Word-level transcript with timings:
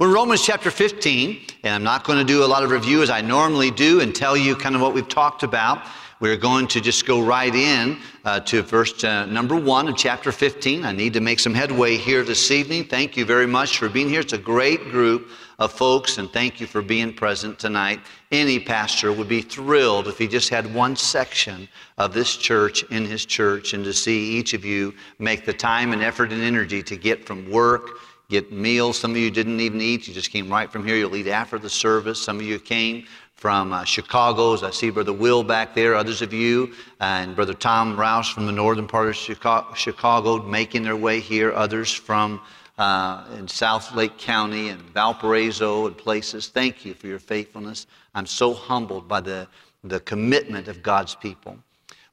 We're 0.00 0.06
in 0.06 0.14
Romans 0.14 0.46
chapter 0.46 0.70
15, 0.70 1.40
and 1.64 1.74
I'm 1.74 1.82
not 1.82 2.04
going 2.04 2.20
to 2.20 2.24
do 2.24 2.44
a 2.44 2.46
lot 2.46 2.62
of 2.62 2.70
review 2.70 3.02
as 3.02 3.10
I 3.10 3.20
normally 3.20 3.72
do 3.72 4.00
and 4.00 4.14
tell 4.14 4.36
you 4.36 4.54
kind 4.54 4.76
of 4.76 4.80
what 4.80 4.94
we've 4.94 5.08
talked 5.08 5.42
about. 5.42 5.88
We're 6.20 6.36
going 6.36 6.68
to 6.68 6.80
just 6.80 7.04
go 7.04 7.20
right 7.20 7.52
in 7.52 7.98
uh, 8.24 8.38
to 8.38 8.62
verse 8.62 9.02
uh, 9.02 9.26
number 9.26 9.56
one 9.56 9.88
of 9.88 9.96
chapter 9.96 10.30
15. 10.30 10.84
I 10.84 10.92
need 10.92 11.14
to 11.14 11.20
make 11.20 11.40
some 11.40 11.52
headway 11.52 11.96
here 11.96 12.22
this 12.22 12.52
evening. 12.52 12.84
Thank 12.84 13.16
you 13.16 13.24
very 13.24 13.48
much 13.48 13.78
for 13.78 13.88
being 13.88 14.08
here. 14.08 14.20
It's 14.20 14.34
a 14.34 14.38
great 14.38 14.84
group 14.84 15.30
of 15.58 15.72
folks, 15.72 16.18
and 16.18 16.30
thank 16.32 16.60
you 16.60 16.68
for 16.68 16.80
being 16.80 17.12
present 17.12 17.58
tonight. 17.58 17.98
Any 18.30 18.60
pastor 18.60 19.12
would 19.12 19.28
be 19.28 19.42
thrilled 19.42 20.06
if 20.06 20.16
he 20.16 20.28
just 20.28 20.48
had 20.48 20.72
one 20.72 20.94
section 20.94 21.68
of 21.96 22.14
this 22.14 22.36
church 22.36 22.84
in 22.84 23.04
his 23.04 23.26
church 23.26 23.74
and 23.74 23.84
to 23.84 23.92
see 23.92 24.36
each 24.36 24.54
of 24.54 24.64
you 24.64 24.94
make 25.18 25.44
the 25.44 25.52
time 25.52 25.92
and 25.92 26.04
effort 26.04 26.32
and 26.32 26.40
energy 26.40 26.84
to 26.84 26.96
get 26.96 27.26
from 27.26 27.50
work 27.50 27.98
get 28.30 28.52
meals. 28.52 28.98
Some 28.98 29.12
of 29.12 29.16
you 29.16 29.30
didn't 29.30 29.58
even 29.58 29.80
eat. 29.80 30.06
You 30.06 30.12
just 30.12 30.30
came 30.30 30.50
right 30.50 30.70
from 30.70 30.84
here. 30.84 30.96
You'll 30.96 31.16
eat 31.16 31.28
after 31.28 31.58
the 31.58 31.70
service. 31.70 32.22
Some 32.22 32.36
of 32.36 32.42
you 32.42 32.58
came 32.58 33.06
from 33.36 33.72
uh, 33.72 33.84
Chicago. 33.84 34.52
As 34.52 34.62
I 34.62 34.70
see 34.70 34.90
Brother 34.90 35.14
Will 35.14 35.42
back 35.42 35.74
there, 35.74 35.94
others 35.94 36.20
of 36.20 36.34
you, 36.34 36.74
and 37.00 37.34
Brother 37.34 37.54
Tom 37.54 37.96
Rouse 37.96 38.28
from 38.28 38.44
the 38.44 38.52
northern 38.52 38.86
part 38.86 39.08
of 39.08 39.16
Chicago, 39.16 40.42
making 40.42 40.82
their 40.82 40.94
way 40.94 41.20
here. 41.20 41.54
Others 41.54 41.94
from 41.94 42.42
uh, 42.76 43.24
in 43.38 43.48
South 43.48 43.94
Lake 43.94 44.18
County 44.18 44.68
and 44.68 44.82
Valparaiso 44.82 45.86
and 45.86 45.96
places. 45.96 46.48
Thank 46.48 46.84
you 46.84 46.92
for 46.92 47.06
your 47.06 47.18
faithfulness. 47.18 47.86
I'm 48.14 48.26
so 48.26 48.52
humbled 48.52 49.08
by 49.08 49.22
the, 49.22 49.48
the 49.84 50.00
commitment 50.00 50.68
of 50.68 50.82
God's 50.82 51.14
people. 51.14 51.56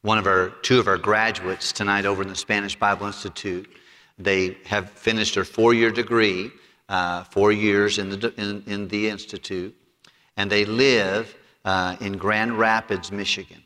One 0.01 0.17
of 0.17 0.27
our, 0.27 0.51
two 0.61 0.79
of 0.79 0.87
our 0.87 0.97
graduates 0.97 1.73
tonight 1.73 2.05
over 2.05 2.21
in 2.21 2.29
the 2.29 2.35
Spanish 2.35 2.79
Bible 2.79 3.05
Institute, 3.05 3.67
they 4.17 4.57
have 4.65 4.89
finished 4.91 5.35
their 5.35 5.43
four-year 5.43 5.91
degree, 5.91 6.51
uh, 6.89 7.23
four 7.25 7.51
years 7.51 7.97
in 7.99 8.09
the, 8.09 8.33
in, 8.37 8.63
in 8.67 8.87
the 8.87 9.09
Institute 9.09 9.75
and 10.37 10.51
they 10.51 10.65
live 10.65 11.35
uh, 11.63 11.95
in 12.01 12.17
Grand 12.17 12.57
Rapids, 12.57 13.11
Michigan. 13.11 13.63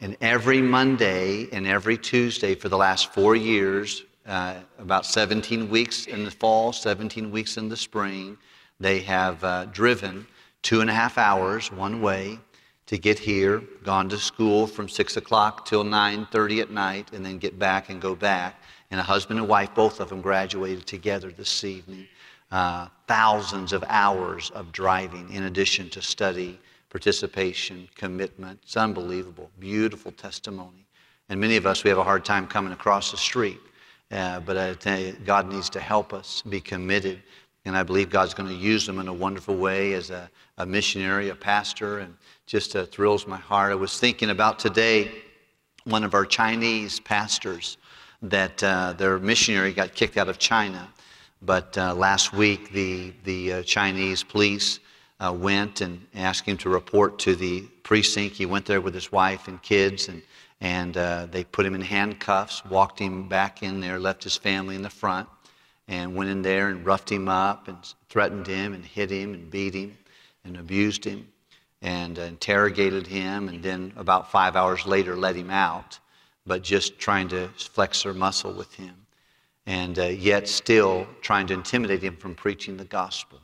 And 0.00 0.16
every 0.20 0.60
Monday 0.60 1.48
and 1.52 1.66
every 1.66 1.96
Tuesday 1.96 2.54
for 2.54 2.68
the 2.68 2.76
last 2.76 3.12
four 3.12 3.36
years, 3.36 4.02
uh, 4.26 4.54
about 4.78 5.06
17 5.06 5.68
weeks 5.68 6.06
in 6.06 6.24
the 6.24 6.30
fall, 6.30 6.72
17 6.72 7.30
weeks 7.30 7.56
in 7.56 7.68
the 7.68 7.76
spring, 7.76 8.36
they 8.80 9.00
have 9.00 9.42
uh, 9.44 9.66
driven 9.66 10.26
two 10.62 10.80
and 10.80 10.90
a 10.90 10.92
half 10.92 11.18
hours 11.18 11.70
one 11.70 12.00
way 12.00 12.38
to 12.86 12.98
get 12.98 13.18
here, 13.18 13.62
gone 13.84 14.08
to 14.08 14.18
school 14.18 14.66
from 14.66 14.88
6 14.88 15.16
o'clock 15.16 15.64
till 15.64 15.84
9.30 15.84 16.62
at 16.62 16.70
night, 16.70 17.08
and 17.12 17.24
then 17.24 17.38
get 17.38 17.58
back 17.58 17.90
and 17.90 18.00
go 18.00 18.14
back. 18.14 18.60
And 18.90 19.00
a 19.00 19.02
husband 19.02 19.38
and 19.38 19.48
wife, 19.48 19.74
both 19.74 20.00
of 20.00 20.08
them 20.08 20.20
graduated 20.20 20.86
together 20.86 21.30
this 21.30 21.64
evening 21.64 22.06
uh, 22.52 22.86
thousands 23.08 23.72
of 23.72 23.82
hours 23.88 24.50
of 24.50 24.70
driving 24.72 25.32
in 25.32 25.44
addition 25.44 25.88
to 25.88 26.02
study, 26.02 26.60
participation, 26.90 27.88
commitment. 27.96 28.60
It's 28.62 28.76
unbelievable. 28.76 29.50
Beautiful 29.58 30.12
testimony. 30.12 30.86
And 31.30 31.40
many 31.40 31.56
of 31.56 31.66
us, 31.66 31.82
we 31.82 31.88
have 31.88 31.98
a 31.98 32.04
hard 32.04 32.26
time 32.26 32.46
coming 32.46 32.74
across 32.74 33.10
the 33.10 33.16
street. 33.16 33.58
Uh, 34.10 34.40
but 34.40 34.58
I 34.58 34.74
tell 34.74 35.00
you, 35.00 35.12
God 35.24 35.50
needs 35.50 35.70
to 35.70 35.80
help 35.80 36.12
us 36.12 36.42
be 36.42 36.60
committed. 36.60 37.22
And 37.64 37.76
I 37.76 37.82
believe 37.82 38.10
God's 38.10 38.34
going 38.34 38.48
to 38.48 38.54
use 38.54 38.86
them 38.86 38.98
in 38.98 39.08
a 39.08 39.12
wonderful 39.12 39.56
way 39.56 39.94
as 39.94 40.10
a, 40.10 40.28
a 40.58 40.66
missionary, 40.66 41.28
a 41.28 41.34
pastor, 41.34 42.00
and 42.00 42.16
just 42.46 42.74
uh, 42.74 42.86
thrills 42.86 43.26
my 43.26 43.36
heart. 43.36 43.72
I 43.72 43.76
was 43.76 44.00
thinking 44.00 44.30
about 44.30 44.58
today 44.58 45.12
one 45.84 46.04
of 46.04 46.14
our 46.14 46.24
Chinese 46.24 47.00
pastors 47.00 47.76
that 48.22 48.62
uh, 48.62 48.92
their 48.94 49.18
missionary 49.18 49.72
got 49.72 49.94
kicked 49.94 50.16
out 50.16 50.28
of 50.28 50.38
China. 50.38 50.88
But 51.40 51.76
uh, 51.76 51.94
last 51.94 52.32
week, 52.32 52.72
the, 52.72 53.12
the 53.24 53.52
uh, 53.52 53.62
Chinese 53.62 54.22
police 54.22 54.78
uh, 55.18 55.32
went 55.32 55.80
and 55.80 56.06
asked 56.14 56.46
him 56.46 56.56
to 56.58 56.68
report 56.68 57.18
to 57.20 57.34
the 57.34 57.62
precinct. 57.82 58.36
He 58.36 58.46
went 58.46 58.64
there 58.66 58.80
with 58.80 58.94
his 58.94 59.10
wife 59.10 59.48
and 59.48 59.60
kids, 59.62 60.08
and, 60.08 60.22
and 60.60 60.96
uh, 60.96 61.26
they 61.30 61.42
put 61.42 61.66
him 61.66 61.74
in 61.74 61.80
handcuffs, 61.80 62.64
walked 62.64 63.00
him 63.00 63.28
back 63.28 63.62
in 63.62 63.80
there, 63.80 63.98
left 63.98 64.22
his 64.22 64.36
family 64.36 64.76
in 64.76 64.82
the 64.82 64.90
front, 64.90 65.28
and 65.88 66.14
went 66.14 66.30
in 66.30 66.42
there 66.42 66.68
and 66.68 66.86
roughed 66.86 67.10
him 67.10 67.28
up 67.28 67.68
and 67.68 67.76
threatened 68.08 68.46
him 68.46 68.74
and 68.74 68.84
hit 68.84 69.10
him 69.10 69.34
and 69.34 69.50
beat 69.50 69.74
him 69.74 69.96
and 70.44 70.56
abused 70.56 71.04
him 71.04 71.28
and 71.82 72.16
interrogated 72.18 73.06
him, 73.06 73.48
and 73.48 73.62
then 73.62 73.92
about 73.96 74.30
five 74.30 74.54
hours 74.54 74.86
later 74.86 75.16
let 75.16 75.34
him 75.34 75.50
out, 75.50 75.98
but 76.46 76.62
just 76.62 76.98
trying 76.98 77.26
to 77.28 77.48
flex 77.56 78.04
their 78.04 78.14
muscle 78.14 78.52
with 78.52 78.72
him 78.74 78.94
and 79.66 79.98
uh, 79.98 80.04
yet 80.04 80.48
still 80.48 81.06
trying 81.20 81.46
to 81.46 81.54
intimidate 81.54 82.02
him 82.02 82.16
from 82.16 82.34
preaching 82.34 82.76
the 82.76 82.84
gospel. 82.84 83.38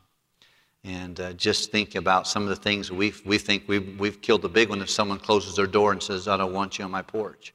And 0.84 1.18
uh, 1.20 1.32
just 1.34 1.70
think 1.70 1.94
about 1.94 2.26
some 2.26 2.44
of 2.44 2.48
the 2.48 2.56
things 2.56 2.90
we, 2.90 3.12
we 3.24 3.38
think 3.38 3.64
we've, 3.66 3.98
we've 3.98 4.20
killed 4.20 4.42
the 4.42 4.48
big 4.48 4.68
one 4.68 4.80
if 4.80 4.90
someone 4.90 5.18
closes 5.18 5.56
their 5.56 5.66
door 5.66 5.92
and 5.92 6.02
says, 6.02 6.28
I 6.28 6.36
don't 6.36 6.52
want 6.52 6.78
you 6.78 6.84
on 6.84 6.90
my 6.90 7.02
porch. 7.02 7.52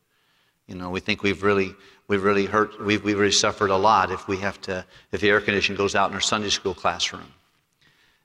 You 0.68 0.76
know, 0.76 0.90
we 0.90 1.00
think 1.00 1.24
we've 1.24 1.44
really, 1.44 1.74
we've 2.08 2.24
really 2.24 2.46
hurt, 2.46 2.80
we've, 2.82 3.04
we've 3.04 3.18
really 3.18 3.32
suffered 3.32 3.70
a 3.70 3.78
lot 3.78 4.12
if 4.12 4.28
we 4.28 4.38
have 4.38 4.60
to, 4.62 4.86
if 5.12 5.22
the 5.22 5.30
air 5.30 5.42
conditioning 5.42 5.78
goes 5.78 5.96
out 5.96 6.10
in 6.10 6.16
our 6.16 6.22
Sunday 6.22 6.50
school 6.50 6.74
classroom. 6.74 7.32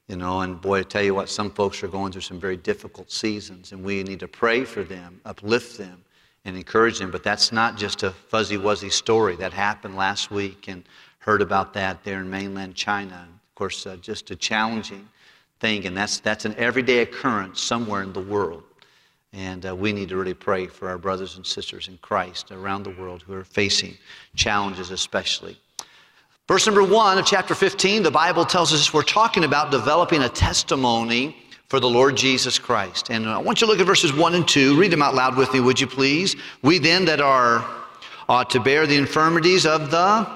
You 0.08 0.16
know, 0.16 0.40
and 0.40 0.60
boy, 0.60 0.80
I 0.80 0.82
tell 0.84 1.02
you 1.02 1.14
what, 1.14 1.28
some 1.28 1.50
folks 1.50 1.82
are 1.82 1.88
going 1.88 2.12
through 2.12 2.22
some 2.22 2.40
very 2.40 2.56
difficult 2.56 3.10
seasons, 3.10 3.72
and 3.72 3.84
we 3.84 4.02
need 4.02 4.20
to 4.20 4.28
pray 4.28 4.64
for 4.64 4.82
them, 4.82 5.20
uplift 5.26 5.76
them, 5.76 6.02
and 6.46 6.56
encourage 6.56 6.98
them. 6.98 7.10
But 7.10 7.22
that's 7.22 7.52
not 7.52 7.76
just 7.76 8.02
a 8.02 8.10
fuzzy 8.10 8.56
wuzzy 8.56 8.90
story. 8.90 9.36
That 9.36 9.52
happened 9.52 9.96
last 9.96 10.30
week 10.30 10.66
and 10.66 10.84
heard 11.18 11.42
about 11.42 11.74
that 11.74 12.02
there 12.04 12.20
in 12.20 12.30
mainland 12.30 12.74
China. 12.74 13.28
Of 13.30 13.54
course, 13.54 13.86
uh, 13.86 13.96
just 13.96 14.30
a 14.30 14.36
challenging 14.36 15.06
thing. 15.60 15.84
And 15.84 15.94
that's, 15.94 16.20
that's 16.20 16.46
an 16.46 16.54
everyday 16.56 17.00
occurrence 17.00 17.60
somewhere 17.60 18.02
in 18.02 18.14
the 18.14 18.20
world. 18.20 18.62
And 19.32 19.66
uh, 19.66 19.76
we 19.76 19.92
need 19.92 20.08
to 20.08 20.16
really 20.16 20.34
pray 20.34 20.66
for 20.66 20.88
our 20.88 20.98
brothers 20.98 21.36
and 21.36 21.46
sisters 21.46 21.88
in 21.88 21.98
Christ 21.98 22.50
around 22.50 22.82
the 22.82 22.90
world 22.90 23.22
who 23.22 23.34
are 23.34 23.44
facing 23.44 23.96
challenges, 24.34 24.90
especially. 24.90 25.58
Verse 26.46 26.66
number 26.66 26.82
one 26.82 27.18
of 27.18 27.26
chapter 27.26 27.54
15, 27.54 28.02
the 28.02 28.10
Bible 28.10 28.46
tells 28.46 28.72
us 28.72 28.94
we're 28.94 29.02
talking 29.02 29.44
about 29.44 29.70
developing 29.70 30.22
a 30.22 30.28
testimony 30.30 31.36
for 31.68 31.78
the 31.78 31.88
Lord 31.88 32.16
Jesus 32.16 32.58
Christ. 32.58 33.10
And 33.10 33.28
I 33.28 33.36
want 33.36 33.60
you 33.60 33.66
to 33.66 33.70
look 33.70 33.80
at 33.80 33.86
verses 33.86 34.14
1 34.14 34.34
and 34.34 34.48
2. 34.48 34.78
Read 34.78 34.90
them 34.90 35.02
out 35.02 35.14
loud 35.14 35.36
with 35.36 35.52
me, 35.52 35.60
would 35.60 35.78
you 35.78 35.86
please? 35.86 36.34
We 36.62 36.78
then 36.78 37.04
that 37.04 37.20
are 37.20 37.62
ought 38.30 38.48
to 38.50 38.60
bear 38.60 38.86
the 38.86 38.96
infirmities 38.96 39.66
of 39.66 39.90
the 39.90 40.26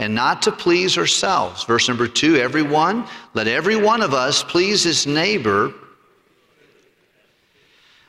and 0.00 0.14
not 0.14 0.42
to 0.42 0.50
please 0.50 0.98
ourselves. 0.98 1.62
Verse 1.62 1.86
number 1.86 2.08
2 2.08 2.36
Everyone, 2.36 3.06
let 3.34 3.46
every 3.46 3.76
one 3.76 4.02
of 4.02 4.14
us 4.14 4.42
please 4.42 4.82
his 4.82 5.06
neighbor. 5.06 5.72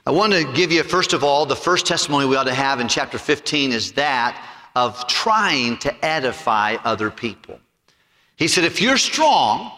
I 0.06 0.12
want 0.12 0.34
to 0.34 0.44
give 0.52 0.70
you, 0.70 0.84
first 0.84 1.14
of 1.14 1.24
all, 1.24 1.46
the 1.46 1.56
first 1.56 1.86
testimony 1.86 2.26
we 2.26 2.36
ought 2.36 2.44
to 2.44 2.54
have 2.54 2.82
in 2.82 2.90
chapter 2.90 3.18
15 3.18 3.72
is 3.72 3.94
that 3.94 4.38
of 4.76 5.08
trying 5.08 5.78
to 5.78 6.06
edify 6.06 6.76
other 6.84 7.10
people. 7.10 7.58
He 8.36 8.50
said, 8.50 8.66
if 8.66 8.82
you're 8.82 8.98
strong, 8.98 9.72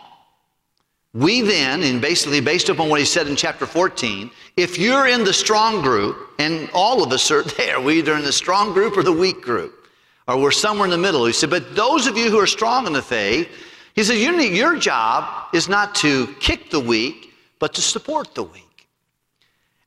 we 1.14 1.42
then, 1.42 1.84
and 1.84 2.02
basically 2.02 2.42
based 2.42 2.70
upon 2.70 2.90
what 2.90 3.00
he 3.00 3.06
said 3.06 3.28
in 3.28 3.36
chapter 3.36 3.68
14, 3.68 4.32
if 4.58 4.80
you're 4.80 5.08
in 5.08 5.24
the 5.24 5.34
strong 5.34 5.84
group, 5.84 6.18
and 6.40 6.72
all 6.74 7.04
of 7.04 7.12
us 7.12 7.30
are 7.30 7.44
there, 7.58 7.80
we're 7.80 7.98
either 7.98 8.16
in 8.16 8.24
the 8.24 8.34
strong 8.34 8.74
group 8.74 8.98
or 8.98 9.04
the 9.04 9.14
weak 9.14 9.42
group, 9.42 9.88
or 10.28 10.40
we're 10.40 10.50
somewhere 10.50 10.86
in 10.86 10.92
the 10.92 10.98
middle. 10.98 11.28
He 11.28 11.34
said, 11.34 11.52
but 11.52 11.76
those 11.76 12.08
of 12.08 12.18
you 12.18 12.32
who 12.32 12.40
are 12.40 12.48
strong 12.48 12.88
in 12.88 12.94
the 12.94 13.02
faith, 13.02 13.48
he 13.94 14.04
said, 14.04 14.16
your, 14.16 14.34
your 14.42 14.76
job 14.76 15.54
is 15.54 15.70
not 15.70 15.94
to 15.96 16.34
kick 16.40 16.72
the 16.72 16.80
weak, 16.80 17.32
but 17.60 17.76
to 17.76 17.82
support 17.82 18.34
the 18.34 18.44
weak 18.44 18.66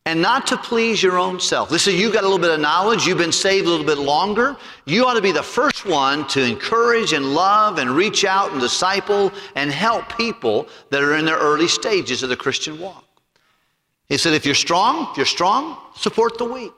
and 0.09 0.23
not 0.23 0.47
to 0.47 0.57
please 0.57 1.03
your 1.03 1.19
own 1.19 1.39
self. 1.39 1.71
Listen, 1.71 1.95
you 1.95 2.11
got 2.11 2.23
a 2.23 2.27
little 2.27 2.39
bit 2.39 2.51
of 2.51 2.59
knowledge, 2.59 3.05
you've 3.05 3.19
been 3.19 3.31
saved 3.31 3.67
a 3.67 3.71
little 3.71 3.85
bit 3.85 3.99
longer. 3.99 4.57
You 4.87 5.05
ought 5.05 5.15
to 5.15 5.21
be 5.21 5.33
the 5.33 5.43
first 5.43 5.85
one 5.85 6.27
to 6.29 6.43
encourage 6.43 7.13
and 7.13 7.35
love 7.35 7.79
and 7.79 7.91
reach 7.91 8.25
out 8.25 8.51
and 8.51 8.59
disciple 8.59 9.31
and 9.55 9.71
help 9.71 10.17
people 10.17 10.67
that 10.89 11.03
are 11.03 11.17
in 11.17 11.27
their 11.27 11.37
early 11.37 11.69
stages 11.69 12.23
of 12.23 12.31
the 12.31 12.37
Christian 12.37 12.81
walk. 12.81 13.05
He 14.07 14.17
said, 14.17 14.33
if 14.33 14.47
you're 14.47 14.55
strong, 14.55 15.09
if 15.11 15.19
you're 15.19 15.27
strong, 15.27 15.77
support 15.95 16.39
the 16.39 16.47
weak. 16.47 16.73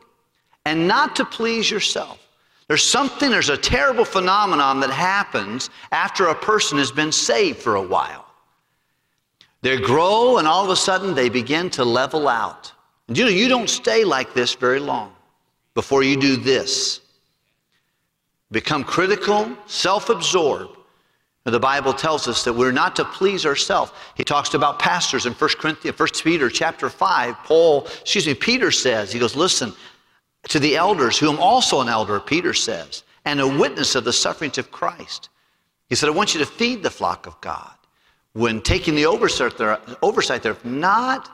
And 0.65 0.89
not 0.89 1.15
to 1.15 1.25
please 1.25 1.71
yourself. 1.71 2.19
There's 2.67 2.83
something, 2.83 3.31
there's 3.31 3.49
a 3.49 3.57
terrible 3.57 4.05
phenomenon 4.05 4.81
that 4.81 4.91
happens 4.91 5.71
after 5.93 6.27
a 6.27 6.35
person 6.35 6.79
has 6.79 6.91
been 6.91 7.13
saved 7.13 7.61
for 7.61 7.77
a 7.77 7.83
while. 7.83 8.27
They 9.63 9.77
grow, 9.81 10.39
and 10.39 10.49
all 10.49 10.65
of 10.65 10.71
a 10.71 10.75
sudden 10.75 11.15
they 11.15 11.29
begin 11.29 11.71
to 11.71 11.85
level 11.85 12.27
out. 12.27 12.73
And 13.11 13.19
you 13.19 13.25
know, 13.25 13.31
you 13.31 13.49
don't 13.49 13.69
stay 13.69 14.05
like 14.05 14.35
this 14.35 14.55
very 14.55 14.79
long 14.79 15.13
before 15.75 16.05
you 16.05 16.17
do 16.17 16.37
this. 16.37 17.01
Become 18.53 18.85
critical, 18.85 19.51
self 19.67 20.11
absorbed. 20.11 20.77
The 21.43 21.59
Bible 21.59 21.93
tells 21.93 22.29
us 22.29 22.45
that 22.45 22.53
we're 22.53 22.71
not 22.71 22.95
to 22.97 23.05
please 23.05 23.45
ourselves. 23.45 23.91
He 24.15 24.23
talks 24.23 24.55
about 24.55 24.79
pastors 24.79 25.27
in 25.27 25.33
1 25.33 25.51
Corinthians, 25.59 25.99
1 25.99 26.09
Peter 26.23 26.49
chapter 26.49 26.89
5. 26.89 27.35
Paul, 27.43 27.89
excuse 28.01 28.29
me, 28.29 28.35
Peter 28.35 28.71
says, 28.71 29.11
he 29.11 29.19
goes, 29.19 29.35
listen, 29.35 29.73
to 30.49 30.61
the 30.61 30.77
elders, 30.77 31.19
who 31.19 31.29
am 31.29 31.41
also 31.41 31.81
an 31.81 31.89
elder, 31.89 32.21
Peter 32.21 32.55
says, 32.55 33.03
and 33.25 33.41
a 33.41 33.49
witness 33.49 33.97
of 33.97 34.05
the 34.05 34.13
sufferings 34.13 34.57
of 34.57 34.71
Christ. 34.71 35.31
He 35.89 35.97
said, 35.97 36.09
I 36.09 36.13
want 36.13 36.33
you 36.33 36.39
to 36.39 36.47
feed 36.47 36.85
the 36.85 36.91
flock 36.91 37.27
of 37.27 37.41
God. 37.41 37.73
when 38.35 38.61
taking 38.61 38.95
the 38.95 39.07
oversight 39.07 39.59
there, 39.59 39.81
oversight 40.01 40.45
there 40.45 40.57
not, 40.63 41.29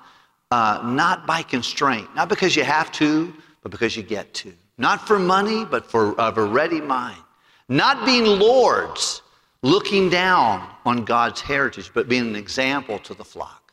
uh, 0.51 0.81
not 0.85 1.27
by 1.27 1.43
constraint, 1.43 2.09
not 2.15 2.29
because 2.29 2.55
you 2.55 2.65
have 2.65 2.93
to, 2.93 3.33
but 3.63 3.71
because 3.71 3.97
you 3.97 4.03
get 4.03 4.33
to. 4.35 4.53
Not 4.79 5.07
for 5.07 5.19
money, 5.19 5.65
but 5.65 5.91
for 5.91 6.19
of 6.21 6.39
a 6.39 6.45
ready 6.45 6.81
mind. 6.81 7.19
Not 7.69 8.07
being 8.07 8.25
lords, 8.25 9.23
looking 9.63 10.09
down 10.09 10.69
on 10.85 11.05
God's 11.05 11.41
heritage, 11.41 11.91
but 11.93 12.09
being 12.09 12.29
an 12.29 12.37
example 12.37 12.99
to 13.01 13.15
the 13.15 13.25
flock. 13.25 13.73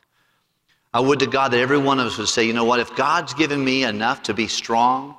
I 0.92 1.00
would 1.00 1.18
to 1.20 1.26
God 1.26 1.52
that 1.52 1.60
every 1.60 1.78
one 1.78 2.00
of 2.00 2.06
us 2.06 2.18
would 2.18 2.28
say, 2.28 2.44
you 2.44 2.52
know 2.52 2.64
what, 2.64 2.80
if 2.80 2.94
God's 2.96 3.34
given 3.34 3.64
me 3.64 3.84
enough 3.84 4.22
to 4.24 4.34
be 4.34 4.46
strong, 4.46 5.16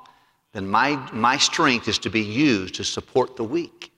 then 0.52 0.66
my, 0.66 0.96
my 1.12 1.36
strength 1.36 1.86
is 1.86 1.98
to 1.98 2.10
be 2.10 2.22
used 2.22 2.74
to 2.76 2.84
support 2.84 3.36
the 3.36 3.44
weak 3.44 3.92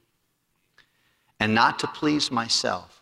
and 1.40 1.54
not 1.54 1.78
to 1.78 1.87
please 1.87 2.31
myself 2.31 2.98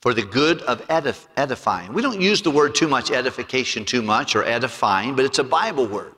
for 0.00 0.14
the 0.14 0.22
good 0.22 0.62
of 0.62 0.86
edif- 0.88 1.26
edifying. 1.36 1.92
We 1.92 2.02
don't 2.02 2.20
use 2.20 2.40
the 2.42 2.50
word 2.50 2.74
too 2.74 2.88
much, 2.88 3.10
edification 3.10 3.84
too 3.84 4.02
much, 4.02 4.34
or 4.34 4.44
edifying, 4.44 5.14
but 5.14 5.24
it's 5.24 5.38
a 5.38 5.44
Bible 5.44 5.86
word. 5.86 6.14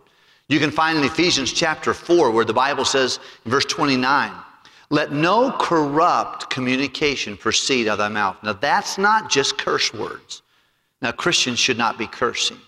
You 0.48 0.60
can 0.60 0.70
find 0.70 0.98
in 0.98 1.04
Ephesians 1.04 1.52
chapter 1.52 1.94
4 1.94 2.30
where 2.30 2.44
the 2.44 2.52
Bible 2.52 2.84
says 2.84 3.18
in 3.44 3.50
verse 3.50 3.64
29, 3.64 4.32
let 4.90 5.10
no 5.10 5.50
corrupt 5.58 6.50
communication 6.50 7.36
proceed 7.36 7.88
out 7.88 7.92
of 7.92 7.98
thy 7.98 8.08
mouth. 8.08 8.36
Now 8.42 8.52
that's 8.52 8.98
not 8.98 9.30
just 9.30 9.56
curse 9.56 9.92
words. 9.94 10.42
Now 11.00 11.12
Christians 11.12 11.58
should 11.58 11.78
not 11.78 11.96
be 11.96 12.06
cursing. 12.06 12.58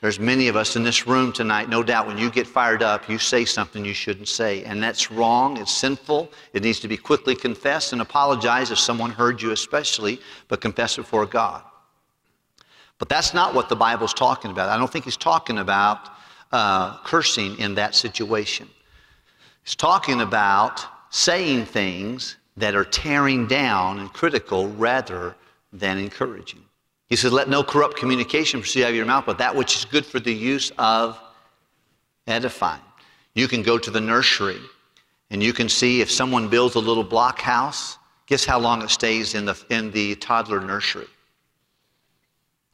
There's 0.00 0.18
many 0.18 0.48
of 0.48 0.56
us 0.56 0.76
in 0.76 0.82
this 0.82 1.06
room 1.06 1.30
tonight, 1.30 1.68
no 1.68 1.82
doubt, 1.82 2.06
when 2.06 2.16
you 2.16 2.30
get 2.30 2.46
fired 2.46 2.82
up, 2.82 3.08
you 3.08 3.18
say 3.18 3.44
something 3.44 3.84
you 3.84 3.92
shouldn't 3.92 4.28
say. 4.28 4.64
And 4.64 4.82
that's 4.82 5.10
wrong. 5.10 5.58
It's 5.58 5.74
sinful. 5.74 6.30
It 6.54 6.62
needs 6.62 6.80
to 6.80 6.88
be 6.88 6.96
quickly 6.96 7.34
confessed 7.34 7.92
and 7.92 8.00
apologize 8.00 8.70
if 8.70 8.78
someone 8.78 9.10
heard 9.10 9.42
you, 9.42 9.50
especially, 9.50 10.18
but 10.48 10.62
confess 10.62 10.96
before 10.96 11.26
God. 11.26 11.62
But 12.98 13.10
that's 13.10 13.34
not 13.34 13.54
what 13.54 13.68
the 13.68 13.76
Bible's 13.76 14.14
talking 14.14 14.50
about. 14.50 14.70
I 14.70 14.78
don't 14.78 14.90
think 14.90 15.04
he's 15.04 15.18
talking 15.18 15.58
about 15.58 16.08
uh, 16.50 16.96
cursing 17.04 17.58
in 17.58 17.74
that 17.74 17.94
situation. 17.94 18.68
He's 19.64 19.76
talking 19.76 20.22
about 20.22 20.84
saying 21.10 21.66
things 21.66 22.36
that 22.56 22.74
are 22.74 22.84
tearing 22.84 23.46
down 23.46 23.98
and 23.98 24.12
critical 24.12 24.68
rather 24.68 25.36
than 25.72 25.98
encouraging. 25.98 26.64
He 27.10 27.16
says, 27.16 27.32
Let 27.32 27.48
no 27.48 27.62
corrupt 27.62 27.96
communication 27.96 28.60
proceed 28.60 28.84
out 28.84 28.90
of 28.90 28.96
your 28.96 29.04
mouth, 29.04 29.26
but 29.26 29.38
that 29.38 29.54
which 29.54 29.76
is 29.76 29.84
good 29.84 30.06
for 30.06 30.20
the 30.20 30.32
use 30.32 30.72
of 30.78 31.20
edifying. 32.26 32.80
You 33.34 33.48
can 33.48 33.62
go 33.62 33.76
to 33.76 33.90
the 33.90 34.00
nursery 34.00 34.60
and 35.30 35.42
you 35.42 35.52
can 35.52 35.68
see 35.68 36.00
if 36.00 36.10
someone 36.10 36.48
builds 36.48 36.76
a 36.76 36.80
little 36.80 37.04
block 37.04 37.40
house, 37.40 37.98
guess 38.26 38.44
how 38.44 38.58
long 38.58 38.82
it 38.82 38.90
stays 38.90 39.34
in 39.34 39.44
the, 39.44 39.60
in 39.70 39.90
the 39.90 40.14
toddler 40.16 40.60
nursery? 40.60 41.06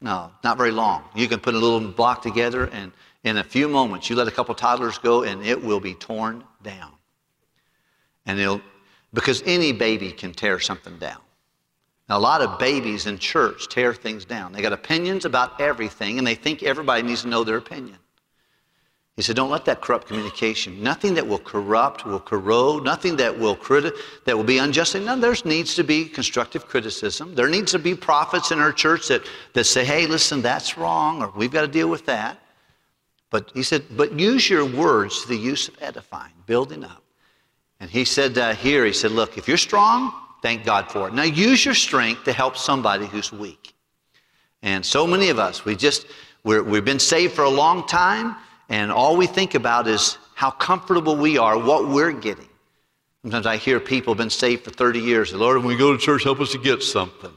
No, 0.01 0.31
not 0.43 0.57
very 0.57 0.71
long. 0.71 1.03
You 1.15 1.27
can 1.27 1.39
put 1.39 1.55
a 1.55 1.57
little 1.57 1.79
block 1.79 2.21
together, 2.21 2.65
and 2.65 2.91
in 3.23 3.37
a 3.37 3.43
few 3.43 3.67
moments, 3.67 4.09
you 4.09 4.15
let 4.15 4.27
a 4.27 4.31
couple 4.31 4.53
toddlers 4.53 4.99
go, 4.99 5.23
and 5.23 5.43
it 5.43 5.63
will 5.63 5.79
be 5.79 5.95
torn 5.95 6.43
down. 6.61 6.91
And 8.27 8.39
it'll, 8.39 8.61
because 9.13 9.41
any 9.45 9.71
baby 9.71 10.11
can 10.11 10.33
tear 10.33 10.59
something 10.59 10.97
down. 10.97 11.19
Now, 12.09 12.17
a 12.17 12.19
lot 12.19 12.41
of 12.41 12.57
babies 12.57 13.05
in 13.05 13.17
church 13.17 13.67
tear 13.67 13.93
things 13.93 14.23
down. 14.23 14.53
They 14.53 14.61
got 14.61 14.73
opinions 14.73 15.25
about 15.25 15.59
everything, 15.59 16.17
and 16.17 16.25
they 16.25 16.35
think 16.35 16.63
everybody 16.63 17.03
needs 17.03 17.23
to 17.23 17.27
know 17.27 17.43
their 17.43 17.57
opinion. 17.57 17.97
He 19.17 19.23
said, 19.23 19.35
Don't 19.35 19.49
let 19.49 19.65
that 19.65 19.81
corrupt 19.81 20.07
communication. 20.07 20.81
Nothing 20.81 21.15
that 21.15 21.27
will 21.27 21.39
corrupt, 21.39 22.05
will 22.05 22.19
corrode, 22.19 22.85
nothing 22.85 23.17
that 23.17 23.37
will 23.37 23.55
criti- 23.55 23.91
that 24.25 24.37
will 24.37 24.43
be 24.43 24.59
unjust. 24.59 24.95
None. 24.95 25.19
There 25.19 25.35
needs 25.43 25.75
to 25.75 25.83
be 25.83 26.05
constructive 26.05 26.67
criticism. 26.67 27.33
There 27.33 27.49
needs 27.49 27.71
to 27.71 27.79
be 27.79 27.95
prophets 27.95 28.51
in 28.51 28.59
our 28.59 28.71
church 28.71 29.07
that, 29.07 29.23
that 29.53 29.63
say, 29.63 29.83
hey, 29.83 30.05
listen, 30.05 30.43
that's 30.43 30.77
wrong, 30.77 31.23
or 31.23 31.33
we've 31.35 31.51
got 31.51 31.61
to 31.61 31.67
deal 31.67 31.89
with 31.89 32.05
that. 32.05 32.39
But 33.31 33.51
he 33.53 33.63
said, 33.63 33.83
but 33.91 34.17
use 34.17 34.49
your 34.49 34.65
words 34.65 35.23
to 35.23 35.27
the 35.27 35.35
use 35.35 35.67
of 35.67 35.75
edifying, 35.81 36.33
building 36.45 36.83
up. 36.83 37.03
And 37.79 37.89
he 37.89 38.05
said 38.05 38.37
uh, 38.37 38.53
here, 38.53 38.85
he 38.85 38.93
said, 38.93 39.11
look, 39.11 39.37
if 39.37 39.47
you're 39.47 39.57
strong, 39.57 40.13
Thank 40.41 40.65
God 40.65 40.91
for 40.91 41.07
it. 41.07 41.13
Now 41.13 41.23
use 41.23 41.65
your 41.65 41.73
strength 41.73 42.23
to 42.25 42.33
help 42.33 42.57
somebody 42.57 43.05
who's 43.05 43.31
weak. 43.31 43.73
And 44.61 44.85
so 44.85 45.07
many 45.07 45.29
of 45.29 45.39
us, 45.39 45.65
we 45.65 45.75
just, 45.75 46.05
we 46.43 46.55
have 46.55 46.85
been 46.85 46.99
saved 46.99 47.33
for 47.33 47.43
a 47.43 47.49
long 47.49 47.87
time, 47.87 48.35
and 48.69 48.91
all 48.91 49.17
we 49.17 49.27
think 49.27 49.55
about 49.55 49.87
is 49.87 50.17
how 50.35 50.51
comfortable 50.51 51.15
we 51.15 51.37
are, 51.37 51.57
what 51.57 51.87
we're 51.87 52.11
getting. 52.11 52.49
Sometimes 53.23 53.45
I 53.45 53.57
hear 53.57 53.79
people 53.79 54.13
have 54.13 54.19
been 54.19 54.29
saved 54.29 54.63
for 54.63 54.71
30 54.71 54.99
years. 54.99 55.33
Lord, 55.33 55.57
when 55.57 55.67
we 55.67 55.75
go 55.75 55.91
to 55.91 55.97
church, 55.97 56.23
help 56.23 56.39
us 56.39 56.51
to 56.51 56.57
get 56.57 56.81
something. 56.83 57.33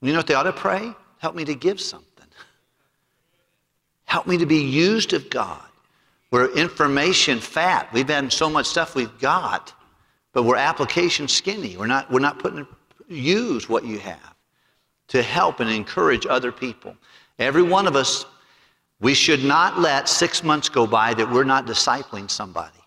You 0.00 0.12
know 0.12 0.18
what 0.18 0.26
they 0.26 0.34
ought 0.34 0.42
to 0.42 0.52
pray? 0.52 0.92
Help 1.18 1.36
me 1.36 1.44
to 1.44 1.54
give 1.54 1.80
something. 1.80 2.08
Help 4.04 4.26
me 4.26 4.36
to 4.38 4.46
be 4.46 4.62
used 4.64 5.12
of 5.12 5.30
God. 5.30 5.62
We're 6.30 6.52
information 6.54 7.38
fat. 7.38 7.92
We've 7.92 8.08
had 8.08 8.32
so 8.32 8.50
much 8.50 8.66
stuff 8.66 8.94
we've 8.94 9.18
got 9.20 9.72
but 10.32 10.44
we're 10.44 10.56
application 10.56 11.28
skinny. 11.28 11.76
We're 11.76 11.86
not, 11.86 12.10
we're 12.10 12.20
not 12.20 12.38
putting, 12.38 12.66
use 13.08 13.68
what 13.68 13.84
you 13.84 13.98
have 13.98 14.34
to 15.08 15.22
help 15.22 15.60
and 15.60 15.68
encourage 15.68 16.26
other 16.26 16.50
people. 16.50 16.96
Every 17.38 17.62
one 17.62 17.86
of 17.86 17.96
us, 17.96 18.24
we 19.00 19.14
should 19.14 19.44
not 19.44 19.78
let 19.78 20.08
six 20.08 20.42
months 20.42 20.68
go 20.68 20.86
by 20.86 21.12
that 21.14 21.30
we're 21.30 21.44
not 21.44 21.66
discipling 21.66 22.30
somebody. 22.30 22.78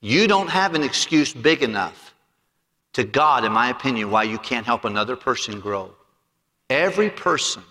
You 0.00 0.26
don't 0.26 0.48
have 0.48 0.74
an 0.74 0.82
excuse 0.82 1.34
big 1.34 1.62
enough 1.62 2.14
to 2.94 3.04
God, 3.04 3.44
in 3.44 3.52
my 3.52 3.70
opinion, 3.70 4.10
why 4.10 4.22
you 4.22 4.38
can't 4.38 4.64
help 4.64 4.84
another 4.84 5.16
person 5.16 5.60
grow. 5.60 5.92
Every 6.70 7.10
person, 7.10 7.62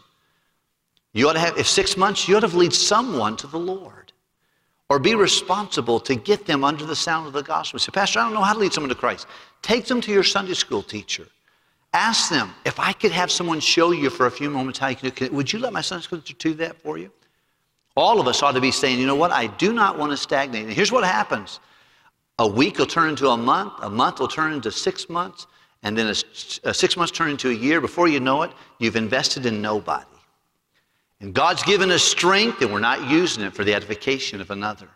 you 1.13 1.27
ought 1.29 1.33
to 1.33 1.39
have, 1.39 1.57
if 1.57 1.67
six 1.67 1.97
months, 1.97 2.27
you 2.27 2.37
ought 2.37 2.41
to 2.41 2.47
lead 2.47 2.73
someone 2.73 3.35
to 3.37 3.47
the 3.47 3.57
Lord 3.57 4.08
or 4.89 4.97
be 4.97 5.15
responsible 5.15 5.99
to 5.99 6.15
get 6.15 6.45
them 6.45 6.63
under 6.63 6.85
the 6.85 6.95
sound 6.95 7.27
of 7.27 7.33
the 7.33 7.43
gospel. 7.43 7.79
Say, 7.79 7.91
Pastor, 7.91 8.19
I 8.19 8.23
don't 8.23 8.33
know 8.33 8.41
how 8.41 8.53
to 8.53 8.59
lead 8.59 8.73
someone 8.73 8.89
to 8.89 8.95
Christ. 8.95 9.27
Take 9.61 9.85
them 9.85 10.01
to 10.01 10.11
your 10.11 10.23
Sunday 10.23 10.55
school 10.55 10.81
teacher. 10.81 11.27
Ask 11.93 12.29
them, 12.29 12.53
if 12.65 12.79
I 12.79 12.93
could 12.93 13.11
have 13.11 13.31
someone 13.31 13.59
show 13.59 13.91
you 13.91 14.09
for 14.09 14.25
a 14.25 14.31
few 14.31 14.49
moments 14.49 14.79
how 14.79 14.87
you 14.87 14.95
can 14.95 15.09
do 15.09 15.25
it, 15.25 15.33
would 15.33 15.51
you 15.51 15.59
let 15.59 15.73
my 15.73 15.81
Sunday 15.81 16.03
school 16.03 16.19
teacher 16.19 16.37
do 16.39 16.53
that 16.55 16.81
for 16.81 16.97
you? 16.97 17.11
All 17.95 18.19
of 18.19 18.27
us 18.27 18.41
ought 18.41 18.53
to 18.53 18.61
be 18.61 18.71
saying, 18.71 18.99
you 18.99 19.05
know 19.05 19.15
what, 19.15 19.31
I 19.31 19.47
do 19.47 19.73
not 19.73 19.97
want 19.97 20.11
to 20.11 20.17
stagnate. 20.17 20.65
And 20.65 20.73
here's 20.73 20.91
what 20.91 21.03
happens. 21.03 21.59
A 22.39 22.47
week 22.47 22.77
will 22.77 22.85
turn 22.85 23.09
into 23.09 23.27
a 23.29 23.37
month, 23.37 23.73
a 23.81 23.89
month 23.89 24.19
will 24.19 24.27
turn 24.27 24.53
into 24.53 24.71
six 24.71 25.09
months, 25.09 25.47
and 25.83 25.97
then 25.97 26.07
a, 26.07 26.69
a 26.69 26.73
six 26.73 26.95
months 26.95 27.11
turn 27.11 27.29
into 27.29 27.49
a 27.49 27.53
year. 27.53 27.81
Before 27.81 28.07
you 28.07 28.19
know 28.19 28.43
it, 28.43 28.51
you've 28.79 28.95
invested 28.95 29.45
in 29.45 29.61
nobody. 29.61 30.05
And 31.21 31.33
God's 31.33 31.63
given 31.63 31.91
us 31.91 32.03
strength, 32.03 32.61
and 32.61 32.71
we're 32.71 32.79
not 32.79 33.09
using 33.09 33.43
it 33.43 33.53
for 33.53 33.63
the 33.63 33.73
edification 33.73 34.39
of 34.39 34.51
another. 34.51 34.87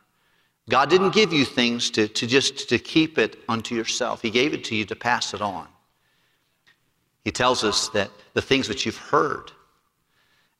God 0.70 0.90
didn't 0.90 1.14
give 1.14 1.34
you 1.34 1.44
things 1.44 1.90
to, 1.92 2.08
to 2.08 2.26
just 2.26 2.70
to 2.70 2.80
keep 2.80 3.18
it 3.18 3.40
unto 3.50 3.76
yourself. 3.76 4.22
He 4.22 4.30
gave 4.30 4.54
it 4.54 4.64
to 4.66 4.76
you 4.76 4.86
to 4.86 4.96
pass 4.96 5.34
it 5.34 5.42
on. 5.42 5.68
He 7.26 7.32
tells 7.32 7.64
us 7.64 7.90
that 7.90 8.10
the 8.34 8.42
things 8.42 8.68
that 8.68 8.86
you've 8.86 8.98
heard 8.98 9.52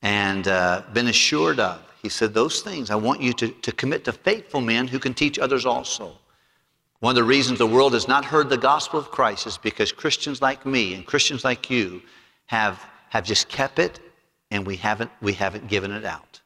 and 0.02 0.48
uh, 0.48 0.84
been 0.92 1.08
assured 1.08 1.60
of, 1.60 1.82
he 2.02 2.10
said, 2.10 2.34
those 2.34 2.62
things 2.62 2.90
I 2.90 2.96
want 2.96 3.22
you 3.22 3.32
to, 3.34 3.48
to 3.48 3.72
commit 3.72 4.04
to 4.06 4.12
faithful 4.12 4.60
men 4.60 4.88
who 4.88 5.00
can 5.00 5.14
teach 5.14 5.40
others 5.40 5.66
also. 5.66 6.18
One 7.00 7.12
of 7.12 7.16
the 7.16 7.24
reasons 7.24 7.60
the 7.60 7.68
world 7.68 7.94
has 7.94 8.10
not 8.10 8.26
heard 8.26 8.50
the 8.50 8.58
gospel 8.58 9.00
of 9.00 9.12
Christ 9.12 9.48
is 9.48 9.58
because 9.58 9.94
Christians 9.94 10.42
like 10.42 10.66
me 10.66 10.94
and 10.94 11.06
Christians 11.06 11.46
like 11.46 11.70
you 11.70 12.02
have, 12.48 12.86
have 13.10 13.24
just 13.24 13.48
kept 13.48 13.80
it 13.80 14.02
and 14.54 14.68
we 14.68 14.76
haven't, 14.76 15.10
we 15.20 15.34
haven't 15.34 15.68
given 15.68 15.92
it 15.92 16.06
out. 16.06 16.40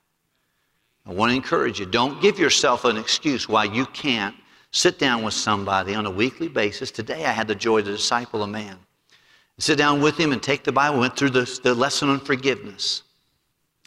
I 1.05 1.11
want 1.11 1.29
to 1.29 1.35
encourage 1.35 1.77
you 1.77 1.85
don't 1.85 2.21
give 2.21 2.39
yourself 2.39 2.85
an 2.85 2.95
excuse 2.97 3.49
why 3.49 3.65
you 3.65 3.85
can't 3.87 4.33
sit 4.71 4.97
down 4.97 5.23
with 5.23 5.33
somebody 5.33 5.93
on 5.93 6.05
a 6.05 6.11
weekly 6.11 6.47
basis. 6.47 6.89
Today 6.89 7.25
I 7.25 7.31
had 7.31 7.49
the 7.49 7.55
joy 7.55 7.81
to 7.81 7.91
disciple 7.91 8.43
a 8.43 8.47
man. 8.47 8.77
Sit 9.59 9.77
down 9.77 10.01
with 10.01 10.17
him 10.17 10.31
and 10.31 10.41
take 10.41 10.63
the 10.63 10.71
Bible, 10.71 10.99
went 10.99 11.17
through 11.17 11.31
the, 11.31 11.59
the 11.63 11.75
lesson 11.75 12.07
on 12.09 12.19
forgiveness. 12.21 13.03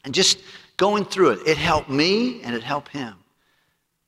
And 0.04 0.12
just 0.12 0.40
going 0.76 1.06
through 1.06 1.30
it, 1.30 1.46
it 1.46 1.56
helped 1.56 1.88
me 1.88 2.42
and 2.42 2.54
it 2.54 2.62
helped 2.62 2.90
him. 2.90 3.14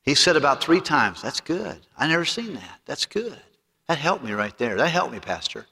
He 0.03 0.13
said 0.13 0.35
about 0.35 0.61
three 0.61 0.81
times, 0.81 1.23
That's 1.23 1.41
good. 1.41 1.79
I 1.97 2.07
never 2.07 2.25
seen 2.25 2.53
that. 2.53 2.81
That's 2.85 3.07
good. 3.07 3.39
That 3.87 3.97
helped 3.97 4.23
me 4.23 4.33
right 4.33 4.55
there. 4.59 4.75
That 4.75 4.89
helped 4.89 5.13
me, 5.13 5.19
Pastor. 5.19 5.65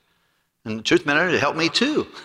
And 0.65 0.79
the 0.79 0.83
truth 0.83 1.05
matter, 1.05 1.29
it 1.29 1.39
helped 1.39 1.57
me 1.57 1.69
too. 1.69 2.07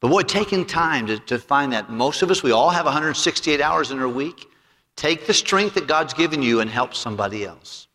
But 0.00 0.08
boy, 0.08 0.22
taking 0.22 0.64
time 0.64 1.06
to, 1.08 1.18
to 1.18 1.38
find 1.38 1.72
that 1.72 1.90
most 1.90 2.22
of 2.22 2.30
us, 2.30 2.42
we 2.42 2.52
all 2.52 2.70
have 2.70 2.84
168 2.84 3.60
hours 3.60 3.90
in 3.90 4.00
a 4.00 4.08
week. 4.08 4.48
Take 4.94 5.26
the 5.26 5.34
strength 5.34 5.74
that 5.74 5.86
God's 5.86 6.14
given 6.14 6.42
you 6.42 6.60
and 6.60 6.70
help 6.70 6.94
somebody 6.94 7.44
else. 7.44 7.88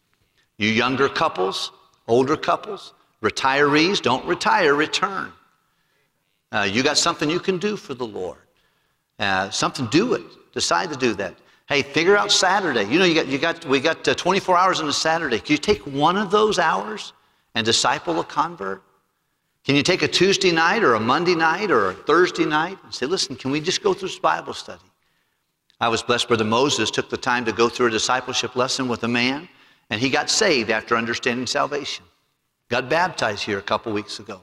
You 0.58 0.70
younger 0.70 1.10
couples, 1.10 1.72
older 2.08 2.38
couples, 2.38 2.94
retirees, 3.22 4.02
don't 4.02 4.26
retire, 4.26 4.76
return. 4.76 5.32
Uh, 6.52 6.68
you 6.70 6.84
got 6.84 6.98
something 6.98 7.30
you 7.30 7.40
can 7.40 7.58
do 7.58 7.76
for 7.76 7.94
the 7.94 8.06
Lord. 8.06 8.38
Uh, 9.18 9.50
something, 9.50 9.88
do 9.88 10.14
it. 10.14 10.24
Decide 10.54 10.92
to 10.92 10.98
do 10.98 11.14
that. 11.16 11.36
Hey, 11.68 11.82
figure 11.82 12.18
out 12.18 12.32
Saturday. 12.32 12.84
You 12.84 13.00
know, 13.00 13.06
you 13.06 13.16
got, 13.16 13.28
you 13.28 13.38
got, 13.38 13.66
we 13.66 13.80
got 13.80 14.08
uh, 14.08 14.14
24 14.14 14.58
hours 14.58 14.82
on 14.82 14.88
a 14.88 14.94
Saturday. 14.94 15.40
Can 15.40 15.54
you 15.54 15.58
take 15.58 15.82
one 15.88 16.18
of 16.18 16.30
those 16.30 16.60
hours 16.60 17.14
and 17.56 17.66
disciple 17.66 18.20
a 18.20 18.24
convert? 18.24 18.84
Can 19.64 19.76
you 19.76 19.84
take 19.84 20.02
a 20.02 20.08
Tuesday 20.08 20.52
night 20.52 20.84
or 20.84 20.96
a 20.96 21.00
Monday 21.00 21.36
night 21.36 21.72
or 21.72 21.92
a 21.92 21.94
Thursday 21.94 22.46
night 22.46 22.78
and 22.84 22.94
say, 22.94 23.06
listen, 23.06 23.36
can 23.36 23.50
we 23.50 23.62
just 23.62 23.82
go 23.82 23.94
through 23.94 24.10
this 24.10 24.20
Bible 24.20 24.54
study? 24.54 24.84
I 25.80 25.88
was 25.88 26.04
blessed, 26.04 26.28
Brother 26.28 26.44
Moses 26.44 26.92
took 26.92 27.10
the 27.10 27.18
time 27.18 27.46
to 27.46 27.54
go 27.54 27.70
through 27.70 27.88
a 27.88 27.92
discipleship 27.92 28.56
lesson 28.56 28.88
with 28.88 29.04
a 29.04 29.08
man, 29.08 29.48
and 29.90 30.02
he 30.02 30.10
got 30.10 30.30
saved 30.30 30.70
after 30.70 30.98
understanding 30.98 31.48
salvation. 31.48 32.06
Got 32.70 32.90
baptized 32.90 33.44
here 33.44 33.58
a 33.58 33.62
couple 33.62 33.92
weeks 33.94 34.20
ago. 34.20 34.42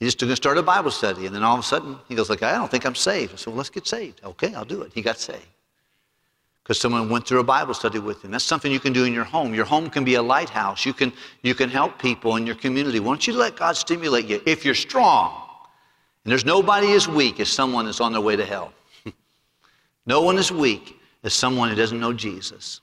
He 0.00 0.06
just 0.06 0.18
took 0.18 0.28
and 0.28 0.36
started 0.36 0.60
a 0.60 0.64
Bible 0.64 0.90
study, 0.90 1.26
and 1.26 1.34
then 1.34 1.42
all 1.42 1.54
of 1.54 1.60
a 1.60 1.62
sudden 1.62 1.96
he 2.08 2.14
goes 2.14 2.28
like, 2.28 2.42
I 2.42 2.52
don't 2.52 2.70
think 2.70 2.84
I'm 2.84 2.94
saved. 2.94 3.32
I 3.32 3.36
said, 3.36 3.48
well, 3.48 3.56
let's 3.56 3.70
get 3.70 3.86
saved. 3.86 4.20
Okay, 4.24 4.54
I'll 4.54 4.64
do 4.64 4.82
it. 4.82 4.92
He 4.92 5.02
got 5.02 5.18
saved 5.18 5.46
because 6.66 6.80
someone 6.80 7.08
went 7.08 7.24
through 7.24 7.38
a 7.38 7.44
Bible 7.44 7.74
study 7.74 8.00
with 8.00 8.24
him. 8.24 8.32
That's 8.32 8.42
something 8.42 8.72
you 8.72 8.80
can 8.80 8.92
do 8.92 9.04
in 9.04 9.12
your 9.12 9.22
home. 9.22 9.54
Your 9.54 9.64
home 9.64 9.88
can 9.88 10.02
be 10.02 10.14
a 10.14 10.22
lighthouse. 10.22 10.84
You 10.84 10.92
can, 10.92 11.12
you 11.42 11.54
can 11.54 11.70
help 11.70 11.96
people 11.96 12.34
in 12.34 12.44
your 12.44 12.56
community. 12.56 12.98
Why 12.98 13.06
don't 13.06 13.24
you 13.24 13.34
let 13.34 13.54
God 13.54 13.76
stimulate 13.76 14.26
you? 14.26 14.42
If 14.46 14.64
you're 14.64 14.74
strong, 14.74 15.48
and 16.24 16.32
there's 16.32 16.44
nobody 16.44 16.92
as 16.94 17.06
weak 17.06 17.38
as 17.38 17.48
someone 17.48 17.84
that's 17.84 18.00
on 18.00 18.10
their 18.10 18.20
way 18.20 18.34
to 18.34 18.44
hell. 18.44 18.72
no 20.06 20.22
one 20.22 20.38
is 20.38 20.50
weak 20.50 20.98
as 21.22 21.32
someone 21.32 21.68
who 21.68 21.76
doesn't 21.76 22.00
know 22.00 22.12
Jesus. 22.12 22.80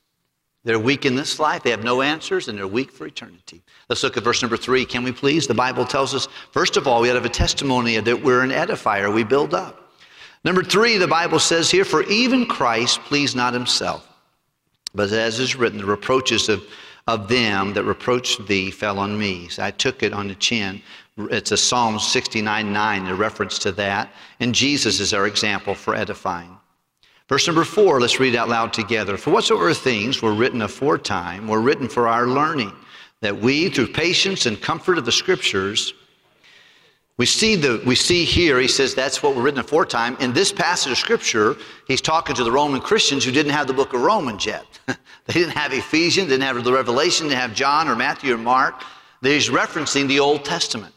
They're 0.63 0.79
weak 0.79 1.05
in 1.05 1.17
this 1.17 1.37
life, 1.37 1.63
they 1.63 1.71
have 1.71 1.83
no 1.83 2.01
answers, 2.01 2.47
and 2.47 2.57
they're 2.57 2.65
weak 2.65 2.89
for 2.89 3.05
eternity. 3.05 3.61
Let's 3.89 4.01
look 4.01 4.15
at 4.15 4.23
verse 4.23 4.41
number 4.41 4.55
three. 4.55 4.85
Can 4.85 5.03
we 5.03 5.11
please? 5.11 5.45
The 5.45 5.53
Bible 5.53 5.83
tells 5.83 6.15
us, 6.15 6.29
first 6.51 6.77
of 6.77 6.87
all, 6.87 7.01
we 7.01 7.09
have 7.09 7.25
a 7.25 7.27
testimony 7.27 7.99
that 7.99 8.23
we're 8.23 8.43
an 8.43 8.51
edifier, 8.51 9.13
we 9.13 9.25
build 9.25 9.53
up. 9.53 9.82
Number 10.43 10.63
three, 10.63 10.97
the 10.97 11.07
Bible 11.07 11.39
says 11.39 11.71
here, 11.71 11.85
for 11.85 12.03
even 12.03 12.45
Christ 12.45 12.99
pleased 13.01 13.35
not 13.35 13.53
himself. 13.53 14.07
But 14.93 15.11
as 15.11 15.39
is 15.39 15.55
written, 15.55 15.79
the 15.79 15.85
reproaches 15.85 16.49
of, 16.49 16.63
of 17.07 17.27
them 17.27 17.73
that 17.73 17.85
reproached 17.85 18.45
thee 18.45 18.69
fell 18.69 18.99
on 18.99 19.17
me. 19.17 19.47
So 19.47 19.63
I 19.63 19.71
took 19.71 20.03
it 20.03 20.13
on 20.13 20.27
the 20.27 20.35
chin. 20.35 20.81
It's 21.17 21.51
a 21.51 21.57
Psalm 21.57 21.97
69 21.97 22.73
9, 22.73 23.07
a 23.07 23.15
reference 23.15 23.57
to 23.59 23.71
that. 23.73 24.11
And 24.39 24.53
Jesus 24.53 24.99
is 24.99 25.13
our 25.13 25.27
example 25.27 25.75
for 25.75 25.95
edifying. 25.95 26.57
Verse 27.29 27.47
number 27.47 27.63
four, 27.63 28.01
let's 28.01 28.19
read 28.19 28.35
out 28.35 28.49
loud 28.49 28.73
together. 28.73 29.17
For 29.17 29.31
whatsoever 29.31 29.73
things 29.73 30.21
were 30.21 30.33
written 30.33 30.61
aforetime 30.61 31.47
were 31.47 31.61
written 31.61 31.87
for 31.87 32.07
our 32.07 32.27
learning, 32.27 32.73
that 33.21 33.37
we, 33.37 33.69
through 33.69 33.87
patience 33.87 34.45
and 34.45 34.61
comfort 34.61 34.97
of 34.97 35.05
the 35.05 35.11
Scriptures, 35.11 35.93
we 37.17 37.27
see, 37.27 37.55
the, 37.55 37.81
we 37.85 37.95
see 37.95 38.25
here, 38.25 38.59
he 38.59 38.67
says 38.67 38.95
that's 38.95 39.21
what 39.21 39.35
we're 39.35 39.43
written 39.43 39.59
aforetime. 39.59 40.17
In 40.19 40.33
this 40.33 40.51
passage 40.51 40.91
of 40.91 40.97
Scripture, 40.97 41.55
he's 41.87 42.01
talking 42.01 42.35
to 42.35 42.43
the 42.43 42.51
Roman 42.51 42.81
Christians 42.81 43.23
who 43.23 43.31
didn't 43.31 43.51
have 43.51 43.67
the 43.67 43.73
book 43.73 43.93
of 43.93 44.01
Romans 44.01 44.45
yet. 44.45 44.65
they 44.87 45.33
didn't 45.33 45.51
have 45.51 45.73
Ephesians, 45.73 46.29
didn't 46.29 46.43
have 46.43 46.63
the 46.63 46.73
Revelation, 46.73 47.27
didn't 47.27 47.39
have 47.39 47.53
John 47.53 47.87
or 47.87 47.95
Matthew 47.95 48.33
or 48.33 48.37
Mark. 48.37 48.81
He's 49.21 49.49
referencing 49.49 50.07
the 50.07 50.19
Old 50.19 50.43
Testament. 50.43 50.93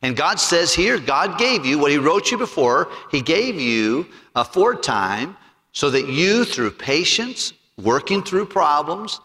And 0.00 0.16
God 0.16 0.40
says 0.40 0.72
here, 0.72 0.98
God 0.98 1.38
gave 1.38 1.66
you 1.66 1.78
what 1.78 1.90
He 1.90 1.98
wrote 1.98 2.30
you 2.30 2.38
before, 2.38 2.88
He 3.10 3.20
gave 3.20 3.60
you 3.60 4.06
aforetime 4.34 5.36
so 5.72 5.90
that 5.90 6.08
you, 6.08 6.44
through 6.44 6.70
patience, 6.72 7.52
working 7.76 8.22
through 8.22 8.46
problems, 8.46 9.20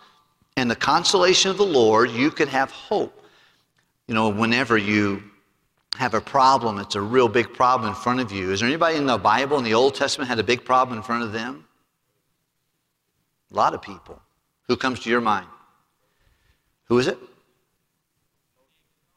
and 0.58 0.70
the 0.70 0.76
consolation 0.76 1.50
of 1.52 1.58
the 1.58 1.66
Lord, 1.66 2.12
you 2.12 2.30
could 2.30 2.50
have 2.50 2.70
hope. 2.70 3.26
You 4.08 4.14
know, 4.14 4.30
whenever 4.30 4.78
you 4.78 5.24
have 5.98 6.14
a 6.14 6.22
problem, 6.22 6.80
it's 6.80 6.96
a 6.96 7.02
real 7.02 7.28
big 7.28 7.54
problem 7.54 7.90
in 7.90 7.96
front 7.96 8.20
of 8.20 8.32
you. 8.32 8.52
Is 8.52 8.60
there 8.60 8.68
anybody 8.68 8.98
in 8.98 9.06
the 9.06 9.18
Bible 9.18 9.58
in 9.58 9.64
the 9.64 9.74
Old 9.74 9.96
Testament 9.96 10.28
had 10.28 10.40
a 10.40 10.44
big 10.44 10.66
problem 10.66 10.98
in 10.98 11.04
front 11.04 11.24
of 11.24 11.32
them? 11.32 11.66
A 13.52 13.56
lot 13.56 13.74
of 13.74 13.82
people. 13.82 14.20
Who 14.68 14.76
comes 14.76 15.02
to 15.02 15.10
your 15.10 15.22
mind? 15.22 15.48
Who 16.86 16.98
is 16.98 17.08
it? 17.08 17.18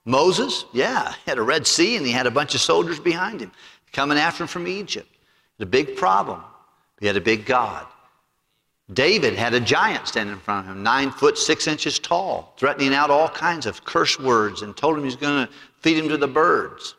Moses? 0.04 0.66
Yeah, 0.72 1.12
he 1.12 1.30
had 1.30 1.38
a 1.38 1.42
Red 1.42 1.66
Sea 1.66 1.96
and 1.96 2.06
he 2.06 2.12
had 2.12 2.26
a 2.26 2.30
bunch 2.30 2.54
of 2.54 2.60
soldiers 2.60 3.00
behind 3.00 3.40
him 3.40 3.52
coming 3.92 4.18
after 4.18 4.44
him 4.44 4.48
from 4.48 4.68
Egypt. 4.68 5.08
It's 5.54 5.62
a 5.62 5.66
big 5.66 5.96
problem. 5.96 6.42
He 7.00 7.06
had 7.06 7.16
a 7.16 7.20
big 7.20 7.46
God. 7.46 7.86
David 8.92 9.34
had 9.34 9.52
a 9.52 9.60
giant 9.60 10.06
standing 10.06 10.34
in 10.34 10.40
front 10.40 10.66
of 10.66 10.72
him, 10.72 10.82
nine 10.82 11.10
foot 11.10 11.36
six 11.36 11.66
inches 11.66 11.98
tall, 11.98 12.54
threatening 12.56 12.94
out 12.94 13.10
all 13.10 13.28
kinds 13.28 13.66
of 13.66 13.84
curse 13.84 14.18
words 14.18 14.62
and 14.62 14.76
told 14.76 14.96
him 14.96 15.00
he 15.00 15.06
was 15.06 15.16
going 15.16 15.46
to 15.46 15.52
feed 15.80 15.98
him 15.98 16.08
to 16.08 16.16
the 16.16 16.28
birds. 16.28 16.94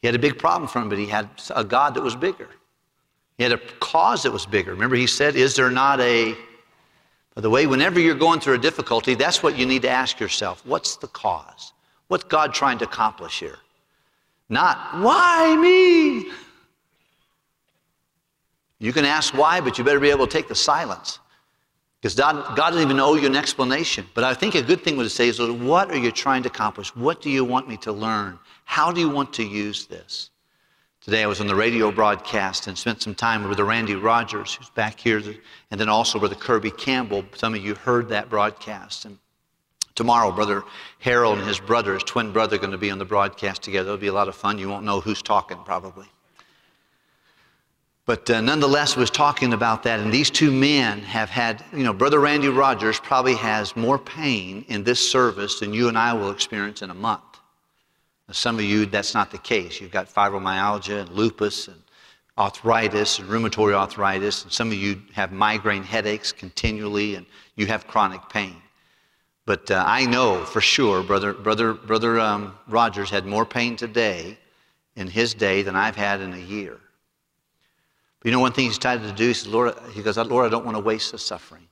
He 0.00 0.08
had 0.08 0.14
a 0.14 0.20
big 0.20 0.38
problem 0.38 0.68
for 0.68 0.80
him, 0.80 0.88
but 0.88 0.98
he 0.98 1.06
had 1.06 1.28
a 1.54 1.64
God 1.64 1.94
that 1.94 2.02
was 2.02 2.14
bigger. 2.14 2.48
He 3.38 3.42
had 3.42 3.52
a 3.52 3.58
cause 3.80 4.22
that 4.22 4.30
was 4.30 4.46
bigger. 4.46 4.72
Remember, 4.72 4.94
he 4.94 5.06
said, 5.06 5.34
Is 5.36 5.56
there 5.56 5.70
not 5.70 6.00
a. 6.00 6.36
By 7.34 7.40
the 7.40 7.50
way, 7.50 7.66
whenever 7.66 7.98
you're 7.98 8.14
going 8.14 8.40
through 8.40 8.54
a 8.54 8.58
difficulty, 8.58 9.14
that's 9.14 9.42
what 9.42 9.56
you 9.56 9.64
need 9.64 9.82
to 9.82 9.88
ask 9.88 10.20
yourself. 10.20 10.64
What's 10.66 10.96
the 10.96 11.08
cause? 11.08 11.72
What's 12.08 12.24
God 12.24 12.52
trying 12.52 12.78
to 12.78 12.84
accomplish 12.84 13.40
here? 13.40 13.58
Not, 14.50 15.00
why 15.00 15.56
me? 15.56 16.30
You 18.82 18.92
can 18.92 19.04
ask 19.04 19.32
why, 19.32 19.60
but 19.60 19.78
you 19.78 19.84
better 19.84 20.00
be 20.00 20.10
able 20.10 20.26
to 20.26 20.32
take 20.32 20.48
the 20.48 20.56
silence. 20.56 21.20
Because 22.00 22.16
God, 22.16 22.56
God 22.56 22.70
doesn't 22.70 22.82
even 22.82 22.98
owe 22.98 23.14
you 23.14 23.28
an 23.28 23.36
explanation. 23.36 24.04
But 24.12 24.24
I 24.24 24.34
think 24.34 24.56
a 24.56 24.62
good 24.62 24.82
thing 24.82 24.96
would 24.96 25.08
say 25.08 25.28
is, 25.28 25.40
what 25.40 25.92
are 25.92 25.96
you 25.96 26.10
trying 26.10 26.42
to 26.42 26.48
accomplish? 26.48 26.94
What 26.96 27.22
do 27.22 27.30
you 27.30 27.44
want 27.44 27.68
me 27.68 27.76
to 27.76 27.92
learn? 27.92 28.40
How 28.64 28.90
do 28.90 29.00
you 29.00 29.08
want 29.08 29.32
to 29.34 29.44
use 29.44 29.86
this? 29.86 30.30
Today 31.00 31.22
I 31.22 31.28
was 31.28 31.40
on 31.40 31.46
the 31.46 31.54
radio 31.54 31.92
broadcast 31.92 32.66
and 32.66 32.76
spent 32.76 33.02
some 33.02 33.14
time 33.14 33.48
with 33.48 33.60
Randy 33.60 33.94
Rogers, 33.94 34.54
who's 34.54 34.70
back 34.70 34.98
here, 34.98 35.22
and 35.70 35.80
then 35.80 35.88
also 35.88 36.18
with 36.18 36.32
the 36.32 36.36
Kirby 36.36 36.72
Campbell. 36.72 37.24
Some 37.36 37.54
of 37.54 37.64
you 37.64 37.76
heard 37.76 38.08
that 38.08 38.28
broadcast. 38.28 39.04
And 39.04 39.16
tomorrow, 39.94 40.32
Brother 40.32 40.64
Harold 40.98 41.38
and 41.38 41.46
his 41.46 41.60
brother, 41.60 41.94
his 41.94 42.02
twin 42.02 42.32
brother, 42.32 42.56
are 42.56 42.58
going 42.58 42.72
to 42.72 42.78
be 42.78 42.90
on 42.90 42.98
the 42.98 43.04
broadcast 43.04 43.62
together. 43.62 43.90
It'll 43.90 44.00
be 44.00 44.08
a 44.08 44.12
lot 44.12 44.26
of 44.26 44.34
fun. 44.34 44.58
You 44.58 44.68
won't 44.68 44.84
know 44.84 44.98
who's 45.00 45.22
talking, 45.22 45.58
probably. 45.64 46.06
But 48.04 48.28
uh, 48.30 48.40
nonetheless, 48.40 48.96
was 48.96 49.10
talking 49.10 49.52
about 49.52 49.84
that, 49.84 50.00
and 50.00 50.12
these 50.12 50.28
two 50.28 50.50
men 50.50 51.00
have 51.00 51.30
had, 51.30 51.64
you 51.72 51.84
know, 51.84 51.92
Brother 51.92 52.18
Randy 52.18 52.48
Rogers 52.48 52.98
probably 52.98 53.36
has 53.36 53.76
more 53.76 53.98
pain 53.98 54.64
in 54.68 54.82
this 54.82 55.08
service 55.08 55.60
than 55.60 55.72
you 55.72 55.88
and 55.88 55.96
I 55.96 56.12
will 56.12 56.30
experience 56.30 56.82
in 56.82 56.90
a 56.90 56.94
month. 56.94 57.22
Now, 58.26 58.34
some 58.34 58.56
of 58.56 58.64
you, 58.64 58.86
that's 58.86 59.14
not 59.14 59.30
the 59.30 59.38
case. 59.38 59.80
You've 59.80 59.92
got 59.92 60.08
fibromyalgia 60.08 61.02
and 61.02 61.10
lupus 61.10 61.68
and 61.68 61.80
arthritis 62.36 63.20
and 63.20 63.28
rheumatoid 63.28 63.72
arthritis, 63.74 64.42
and 64.42 64.52
some 64.52 64.68
of 64.68 64.74
you 64.74 65.00
have 65.12 65.30
migraine 65.30 65.84
headaches 65.84 66.32
continually, 66.32 67.14
and 67.14 67.24
you 67.54 67.66
have 67.66 67.86
chronic 67.86 68.28
pain. 68.30 68.56
But 69.46 69.70
uh, 69.70 69.84
I 69.86 70.06
know 70.06 70.44
for 70.44 70.60
sure, 70.60 71.04
Brother, 71.04 71.32
Brother, 71.32 71.72
Brother 71.72 72.18
um, 72.18 72.54
Rogers 72.66 73.10
had 73.10 73.26
more 73.26 73.46
pain 73.46 73.76
today 73.76 74.38
in 74.96 75.06
his 75.06 75.34
day 75.34 75.62
than 75.62 75.76
I've 75.76 75.96
had 75.96 76.20
in 76.20 76.32
a 76.32 76.38
year. 76.38 76.78
But 78.22 78.28
you 78.28 78.32
know, 78.36 78.40
one 78.40 78.52
thing 78.52 78.66
he's 78.66 78.78
tried 78.78 79.02
to 79.02 79.10
do, 79.10 79.26
he 79.26 79.34
says, 79.34 79.48
Lord, 79.48 79.74
he 79.92 80.00
goes, 80.00 80.16
Lord, 80.16 80.46
I 80.46 80.48
don't 80.48 80.64
want 80.64 80.76
to 80.76 80.82
waste 80.82 81.10
the 81.10 81.18
suffering. 81.18 81.66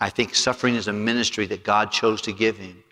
I 0.00 0.10
think 0.10 0.34
suffering 0.34 0.74
is 0.74 0.88
a 0.88 0.92
ministry 0.92 1.46
that 1.46 1.62
God 1.62 1.92
chose 1.92 2.20
to 2.22 2.32
give 2.32 2.56
him. 2.56 2.82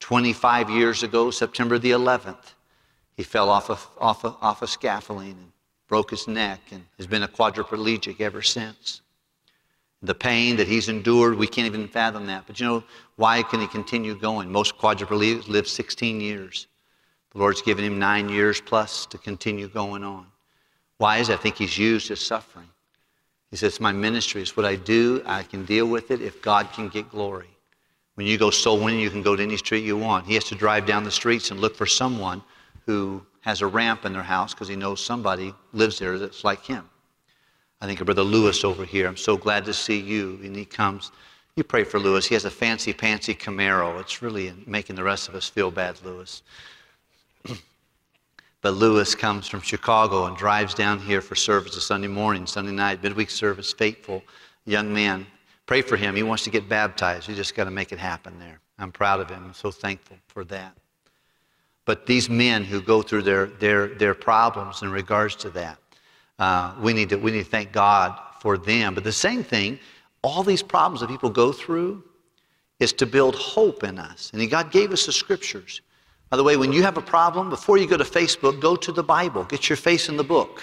25 0.00 0.68
years 0.68 1.04
ago, 1.04 1.30
September 1.30 1.78
the 1.78 1.92
11th, 1.92 2.54
he 3.16 3.22
fell 3.22 3.48
off 3.48 3.70
a, 3.70 3.78
off 4.00 4.24
a, 4.24 4.34
off 4.40 4.62
a 4.62 4.66
scaffolding 4.66 5.30
and 5.30 5.52
broke 5.86 6.10
his 6.10 6.26
neck 6.26 6.58
and 6.72 6.84
has 6.96 7.06
been 7.06 7.22
a 7.22 7.28
quadriplegic 7.28 8.20
ever 8.20 8.42
since. 8.42 9.02
The 10.02 10.14
pain 10.14 10.56
that 10.56 10.66
he's 10.66 10.88
endured, 10.88 11.36
we 11.36 11.46
can't 11.46 11.66
even 11.66 11.86
fathom 11.86 12.26
that. 12.26 12.48
But 12.48 12.58
you 12.58 12.66
know, 12.66 12.82
why 13.14 13.44
can 13.44 13.60
he 13.60 13.68
continue 13.68 14.18
going? 14.18 14.50
Most 14.50 14.76
quadriplegics 14.76 15.46
live 15.46 15.68
16 15.68 16.20
years. 16.20 16.66
The 17.30 17.38
Lord's 17.38 17.62
given 17.62 17.84
him 17.84 18.00
nine 18.00 18.28
years 18.28 18.60
plus 18.60 19.06
to 19.06 19.18
continue 19.18 19.68
going 19.68 20.02
on. 20.02 20.26
Why 21.00 21.16
is 21.16 21.30
it? 21.30 21.32
I 21.32 21.36
think 21.38 21.56
he's 21.56 21.78
used 21.78 22.08
his 22.08 22.20
suffering. 22.20 22.68
He 23.50 23.56
says, 23.56 23.72
It's 23.72 23.80
my 23.80 23.90
ministry. 23.90 24.42
It's 24.42 24.54
what 24.54 24.66
I 24.66 24.76
do. 24.76 25.22
I 25.24 25.44
can 25.44 25.64
deal 25.64 25.86
with 25.86 26.10
it 26.10 26.20
if 26.20 26.42
God 26.42 26.70
can 26.74 26.90
get 26.90 27.10
glory. 27.10 27.48
When 28.16 28.26
you 28.26 28.36
go 28.36 28.50
soul 28.50 28.78
winning, 28.78 29.00
you 29.00 29.08
can 29.08 29.22
go 29.22 29.34
to 29.34 29.42
any 29.42 29.56
street 29.56 29.82
you 29.82 29.96
want. 29.96 30.26
He 30.26 30.34
has 30.34 30.44
to 30.44 30.54
drive 30.54 30.84
down 30.84 31.04
the 31.04 31.10
streets 31.10 31.50
and 31.50 31.58
look 31.58 31.74
for 31.74 31.86
someone 31.86 32.42
who 32.84 33.24
has 33.40 33.62
a 33.62 33.66
ramp 33.66 34.04
in 34.04 34.12
their 34.12 34.22
house 34.22 34.52
because 34.52 34.68
he 34.68 34.76
knows 34.76 35.02
somebody 35.02 35.54
lives 35.72 35.98
there 35.98 36.18
that's 36.18 36.44
like 36.44 36.66
him. 36.66 36.86
I 37.80 37.86
think 37.86 38.02
of 38.02 38.04
Brother 38.04 38.22
Lewis 38.22 38.62
over 38.62 38.84
here. 38.84 39.08
I'm 39.08 39.16
so 39.16 39.38
glad 39.38 39.64
to 39.64 39.72
see 39.72 39.98
you. 39.98 40.38
And 40.42 40.54
he 40.54 40.66
comes. 40.66 41.12
You 41.56 41.64
pray 41.64 41.84
for 41.84 41.98
Lewis. 41.98 42.26
He 42.26 42.34
has 42.34 42.44
a 42.44 42.50
fancy, 42.50 42.92
fancy 42.92 43.34
Camaro. 43.34 43.98
It's 44.02 44.20
really 44.20 44.52
making 44.66 44.96
the 44.96 45.04
rest 45.04 45.30
of 45.30 45.34
us 45.34 45.48
feel 45.48 45.70
bad, 45.70 45.98
Lewis. 46.04 46.42
But 48.62 48.72
Lewis 48.72 49.14
comes 49.14 49.48
from 49.48 49.62
Chicago 49.62 50.26
and 50.26 50.36
drives 50.36 50.74
down 50.74 50.98
here 50.98 51.20
for 51.20 51.34
service 51.34 51.76
a 51.76 51.80
Sunday 51.80 52.08
morning, 52.08 52.46
Sunday 52.46 52.72
night, 52.72 53.02
midweek 53.02 53.30
service, 53.30 53.72
faithful 53.72 54.22
young 54.66 54.92
man. 54.92 55.26
Pray 55.66 55.82
for 55.82 55.96
him. 55.96 56.14
He 56.14 56.22
wants 56.22 56.44
to 56.44 56.50
get 56.50 56.68
baptized. 56.68 57.28
We 57.28 57.34
just 57.34 57.54
got 57.54 57.64
to 57.64 57.70
make 57.70 57.92
it 57.92 57.98
happen 57.98 58.38
there. 58.38 58.60
I'm 58.78 58.92
proud 58.92 59.20
of 59.20 59.30
him. 59.30 59.42
I'm 59.44 59.54
so 59.54 59.70
thankful 59.70 60.16
for 60.26 60.44
that. 60.44 60.76
But 61.86 62.06
these 62.06 62.28
men 62.28 62.64
who 62.64 62.80
go 62.82 63.02
through 63.02 63.22
their, 63.22 63.46
their, 63.46 63.88
their 63.88 64.14
problems 64.14 64.82
in 64.82 64.90
regards 64.90 65.36
to 65.36 65.50
that, 65.50 65.78
uh, 66.38 66.74
we, 66.80 66.92
need 66.92 67.08
to, 67.10 67.16
we 67.16 67.30
need 67.30 67.44
to 67.44 67.50
thank 67.50 67.72
God 67.72 68.18
for 68.40 68.58
them. 68.58 68.94
But 68.94 69.04
the 69.04 69.12
same 69.12 69.42
thing, 69.42 69.78
all 70.22 70.42
these 70.42 70.62
problems 70.62 71.00
that 71.00 71.08
people 71.08 71.30
go 71.30 71.52
through 71.52 72.02
is 72.78 72.92
to 72.94 73.06
build 73.06 73.34
hope 73.36 73.84
in 73.84 73.98
us. 73.98 74.30
And 74.34 74.50
God 74.50 74.70
gave 74.70 74.92
us 74.92 75.06
the 75.06 75.12
scriptures. 75.12 75.80
By 76.30 76.36
the 76.36 76.44
way, 76.44 76.56
when 76.56 76.72
you 76.72 76.82
have 76.82 76.96
a 76.96 77.02
problem, 77.02 77.50
before 77.50 77.76
you 77.76 77.88
go 77.88 77.96
to 77.96 78.04
Facebook, 78.04 78.60
go 78.60 78.76
to 78.76 78.92
the 78.92 79.02
Bible. 79.02 79.44
Get 79.44 79.68
your 79.68 79.76
face 79.76 80.08
in 80.08 80.16
the 80.16 80.24
book. 80.24 80.62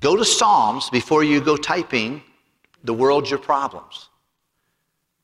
Go 0.00 0.16
to 0.16 0.24
Psalms 0.24 0.88
before 0.90 1.24
you 1.24 1.40
go 1.40 1.56
typing 1.56 2.22
the 2.84 2.94
world's 2.94 3.30
your 3.30 3.40
problems. 3.40 4.08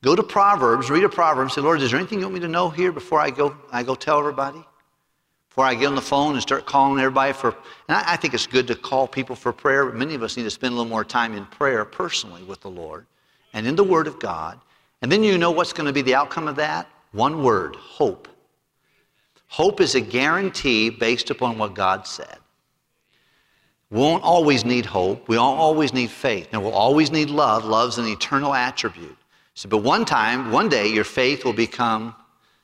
Go 0.01 0.17
to 0.17 0.23
Proverbs, 0.23 0.89
read 0.89 1.05
a 1.05 1.09
proverb, 1.09 1.49
say, 1.49 1.61
Lord, 1.61 1.81
is 1.81 1.91
there 1.91 1.99
anything 1.99 2.19
you 2.19 2.25
want 2.25 2.33
me 2.33 2.41
to 2.41 2.49
know 2.49 2.69
here 2.69 2.91
before 2.91 3.21
I 3.21 3.29
go, 3.29 3.55
I 3.71 3.83
go 3.83 3.95
tell 3.95 4.19
everybody? 4.19 4.61
Before 5.47 5.63
I 5.63 5.75
get 5.75 5.85
on 5.85 5.95
the 5.95 6.01
phone 6.01 6.33
and 6.33 6.41
start 6.41 6.65
calling 6.65 6.99
everybody 6.99 7.31
for, 7.31 7.55
and 7.87 7.95
I, 7.95 8.13
I 8.13 8.15
think 8.17 8.33
it's 8.33 8.47
good 8.47 8.67
to 8.67 8.75
call 8.75 9.07
people 9.07 9.37
for 9.37 9.53
prayer, 9.53 9.85
but 9.85 9.95
many 9.95 10.13
of 10.13 10.23
us 10.23 10.35
need 10.35 10.43
to 10.43 10.49
spend 10.49 10.73
a 10.73 10.75
little 10.75 10.89
more 10.89 11.05
time 11.05 11.33
in 11.35 11.45
prayer 11.45 11.85
personally 11.85 12.43
with 12.43 12.59
the 12.59 12.69
Lord 12.69 13.05
and 13.53 13.65
in 13.65 13.77
the 13.77 13.83
Word 13.83 14.07
of 14.07 14.19
God. 14.19 14.59
And 15.01 15.09
then 15.09 15.23
you 15.23 15.37
know 15.37 15.51
what's 15.51 15.71
going 15.71 15.87
to 15.87 15.93
be 15.93 16.01
the 16.01 16.15
outcome 16.15 16.49
of 16.49 16.57
that? 16.57 16.89
One 17.13 17.43
word 17.43 17.75
hope. 17.77 18.27
Hope 19.47 19.79
is 19.79 19.95
a 19.95 20.01
guarantee 20.01 20.89
based 20.89 21.29
upon 21.29 21.57
what 21.57 21.75
God 21.75 22.05
said. 22.07 22.37
We 23.91 23.99
won't 23.99 24.23
always 24.23 24.65
need 24.65 24.87
hope. 24.87 25.29
We 25.29 25.37
won't 25.37 25.59
always 25.59 25.93
need 25.93 26.09
faith. 26.09 26.49
And 26.51 26.63
we'll 26.63 26.73
always 26.73 27.11
need 27.11 27.29
love. 27.29 27.63
Love's 27.63 27.99
an 27.99 28.07
eternal 28.07 28.55
attribute. 28.55 29.15
So, 29.53 29.69
but 29.69 29.77
one 29.77 30.03
time, 30.03 30.51
one 30.51 30.67
day, 30.67 30.87
your 30.87 31.03
faith 31.03 31.45
will 31.45 31.53
become 31.53 32.15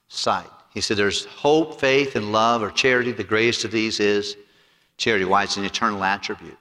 sight. 0.08 0.50
He 0.74 0.82
said 0.82 0.98
there's 0.98 1.26
hope, 1.26 1.80
faith, 1.80 2.16
and 2.16 2.32
love 2.32 2.64
or 2.64 2.72
charity. 2.72 3.12
The 3.12 3.24
greatest 3.24 3.64
of 3.64 3.72
these 3.72 4.00
is 4.00 4.36
charity. 4.98 5.26
Why? 5.26 5.44
It's 5.44 5.58
an 5.58 5.66
eternal 5.66 6.04
attribute. 6.04 6.58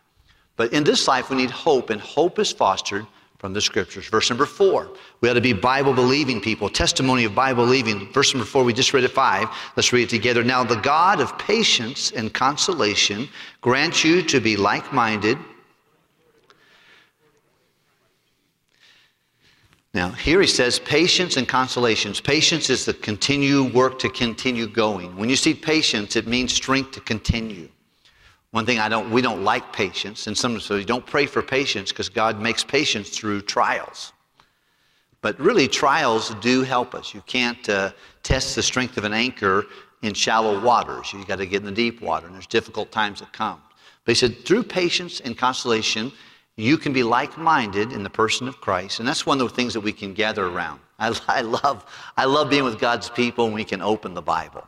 But 0.57 0.75
in 0.75 0.85
this 0.85 1.09
life, 1.09 1.31
we 1.31 1.37
need 1.37 1.51
hope, 1.51 1.89
and 1.89 2.01
hope 2.01 2.39
is 2.39 2.53
fostered 2.53 3.07
from 3.39 3.53
the 3.53 3.61
scriptures. 3.61 4.09
Verse 4.09 4.29
number 4.31 4.47
four, 4.47 4.91
we 5.21 5.31
ought 5.31 5.35
to 5.35 5.41
be 5.41 5.53
Bible 5.53 5.95
believing 5.95 6.41
people, 6.41 6.69
testimony 6.69 7.25
of 7.25 7.35
Bible 7.35 7.65
believing. 7.65 8.13
Verse 8.13 8.35
number 8.35 8.45
four, 8.45 8.65
we 8.65 8.73
just 8.73 8.93
read 8.93 9.05
it 9.05 9.13
five. 9.13 9.49
Let's 9.77 9.93
read 9.93 10.05
it 10.05 10.11
together. 10.11 10.43
Now, 10.43 10.65
the 10.65 10.77
God 10.77 11.21
of 11.21 11.39
patience 11.39 12.11
and 12.11 12.35
consolation 12.35 13.29
grant 13.61 14.03
you 14.03 14.23
to 14.23 14.41
be 14.41 14.57
like 14.57 14.93
minded 14.93 15.39
Now, 19.95 20.11
here 20.11 20.41
he 20.41 20.47
says 20.47 20.79
patience 20.79 21.37
and 21.37 21.49
consolations. 21.49 22.21
Patience 22.21 22.69
is 22.71 22.85
the 22.85 22.95
continue 22.95 23.65
work 23.73 23.99
to 24.01 24.09
continue 24.11 24.67
going. 24.69 25.17
When 25.17 25.29
you 25.29 25.37
see 25.37 25.55
patience, 25.55 26.15
it 26.15 26.27
means 26.27 26.53
strength 26.53 26.93
to 26.93 27.01
continue. 27.01 27.69
One 28.51 28.65
thing 28.65 28.79
I 28.79 28.89
don't, 28.89 29.11
we 29.11 29.21
don't 29.21 29.45
like 29.45 29.73
patience, 29.73 30.27
and 30.27 30.37
some 30.37 30.59
so 30.59 30.77
you 30.77 30.85
don't 30.85 31.05
pray 31.05 31.27
for 31.27 31.43
patience 31.43 31.91
because 31.91 32.09
God 32.09 32.41
makes 32.41 32.65
patience 32.65 33.11
through 33.11 33.43
trials. 33.43 34.13
But 35.21 35.39
really, 35.39 35.69
trials 35.69 36.35
do 36.37 36.63
help 36.63 36.95
us. 36.95 37.13
You 37.13 37.23
can't 37.27 37.69
uh, 37.69 37.91
test 38.23 38.55
the 38.55 38.63
strength 38.63 38.97
of 38.97 39.05
an 39.05 39.13
anchor 39.13 39.67
in 40.03 40.15
shallow 40.15 40.61
waters. 40.61 41.13
You've 41.13 41.27
got 41.27 41.37
to 41.37 41.47
get 41.47 41.61
in 41.61 41.67
the 41.67 41.73
deep 41.73 42.01
water, 42.01 42.27
and 42.27 42.35
there's 42.35 42.47
difficult 42.47 42.91
times 42.93 43.21
that 43.21 43.33
come. 43.33 43.61
But 44.05 44.13
he 44.13 44.15
said, 44.15 44.47
through 44.47 44.63
patience 44.63 45.21
and 45.21 45.37
consolation, 45.37 46.13
you 46.57 46.79
can 46.79 46.93
be 46.93 47.03
like 47.03 47.37
minded 47.37 47.93
in 47.93 48.03
the 48.03 48.11
person 48.11 48.49
of 48.49 48.61
Christ. 48.61 49.01
And 49.01 49.09
that's 49.09 49.27
one 49.27 49.41
of 49.41 49.49
the 49.49 49.55
things 49.55 49.75
that 49.75 49.81
we 49.81 49.93
can 49.93 50.15
gather 50.15 50.47
around. 50.47 50.81
I, 50.99 51.19
I, 51.29 51.41
love, 51.43 51.85
I 52.17 52.25
love 52.25 52.49
being 52.49 52.65
with 52.65 52.81
God's 52.81 53.11
people 53.11 53.47
and 53.47 53.55
we 53.55 53.65
can 53.65 53.83
open 53.83 54.15
the 54.15 54.23
Bible. 54.23 54.67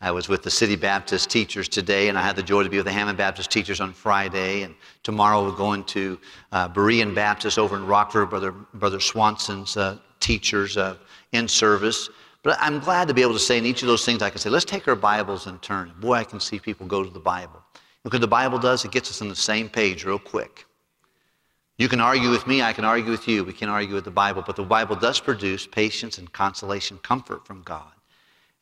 I 0.00 0.10
was 0.10 0.28
with 0.28 0.42
the 0.42 0.50
City 0.50 0.76
Baptist 0.76 1.30
teachers 1.30 1.68
today, 1.68 2.08
and 2.08 2.18
I 2.18 2.22
had 2.22 2.36
the 2.36 2.42
joy 2.42 2.62
to 2.62 2.68
be 2.68 2.76
with 2.76 2.84
the 2.84 2.92
Hammond 2.92 3.16
Baptist 3.16 3.50
teachers 3.50 3.80
on 3.80 3.94
Friday. 3.94 4.62
And 4.62 4.74
tomorrow 5.02 5.42
we're 5.42 5.56
going 5.56 5.84
to 5.84 6.18
uh, 6.52 6.68
Berean 6.68 7.14
Baptist 7.14 7.58
over 7.58 7.76
in 7.76 7.86
Rockford, 7.86 8.28
Brother, 8.28 8.52
Brother 8.52 9.00
Swanson's 9.00 9.76
uh, 9.76 9.98
teachers 10.20 10.76
uh, 10.76 10.96
in 11.32 11.48
service. 11.48 12.10
But 12.42 12.58
I'm 12.60 12.78
glad 12.78 13.08
to 13.08 13.14
be 13.14 13.22
able 13.22 13.32
to 13.32 13.38
say 13.38 13.56
in 13.56 13.64
each 13.64 13.82
of 13.82 13.88
those 13.88 14.04
things, 14.04 14.20
I 14.20 14.28
can 14.28 14.38
say, 14.38 14.50
let's 14.50 14.66
take 14.66 14.86
our 14.86 14.94
Bibles 14.94 15.46
and 15.46 15.60
turn. 15.62 15.92
Boy, 15.98 16.14
I 16.14 16.24
can 16.24 16.40
see 16.40 16.58
people 16.58 16.86
go 16.86 17.02
to 17.02 17.10
the 17.10 17.18
Bible. 17.18 17.62
Look 18.04 18.12
what 18.12 18.20
the 18.20 18.28
Bible 18.28 18.58
does, 18.58 18.84
it 18.84 18.92
gets 18.92 19.10
us 19.10 19.22
on 19.22 19.28
the 19.28 19.34
same 19.34 19.68
page 19.68 20.04
real 20.04 20.18
quick. 20.18 20.66
You 21.78 21.88
can 21.88 22.00
argue 22.00 22.30
with 22.30 22.46
me, 22.46 22.62
I 22.62 22.72
can 22.72 22.84
argue 22.84 23.10
with 23.10 23.26
you. 23.26 23.44
We 23.44 23.52
can 23.52 23.68
argue 23.68 23.94
with 23.94 24.04
the 24.04 24.10
Bible, 24.10 24.44
but 24.46 24.56
the 24.56 24.62
Bible 24.62 24.94
does 24.94 25.20
produce 25.20 25.66
patience 25.66 26.18
and 26.18 26.32
consolation, 26.32 26.98
comfort 26.98 27.46
from 27.46 27.62
God. 27.62 27.95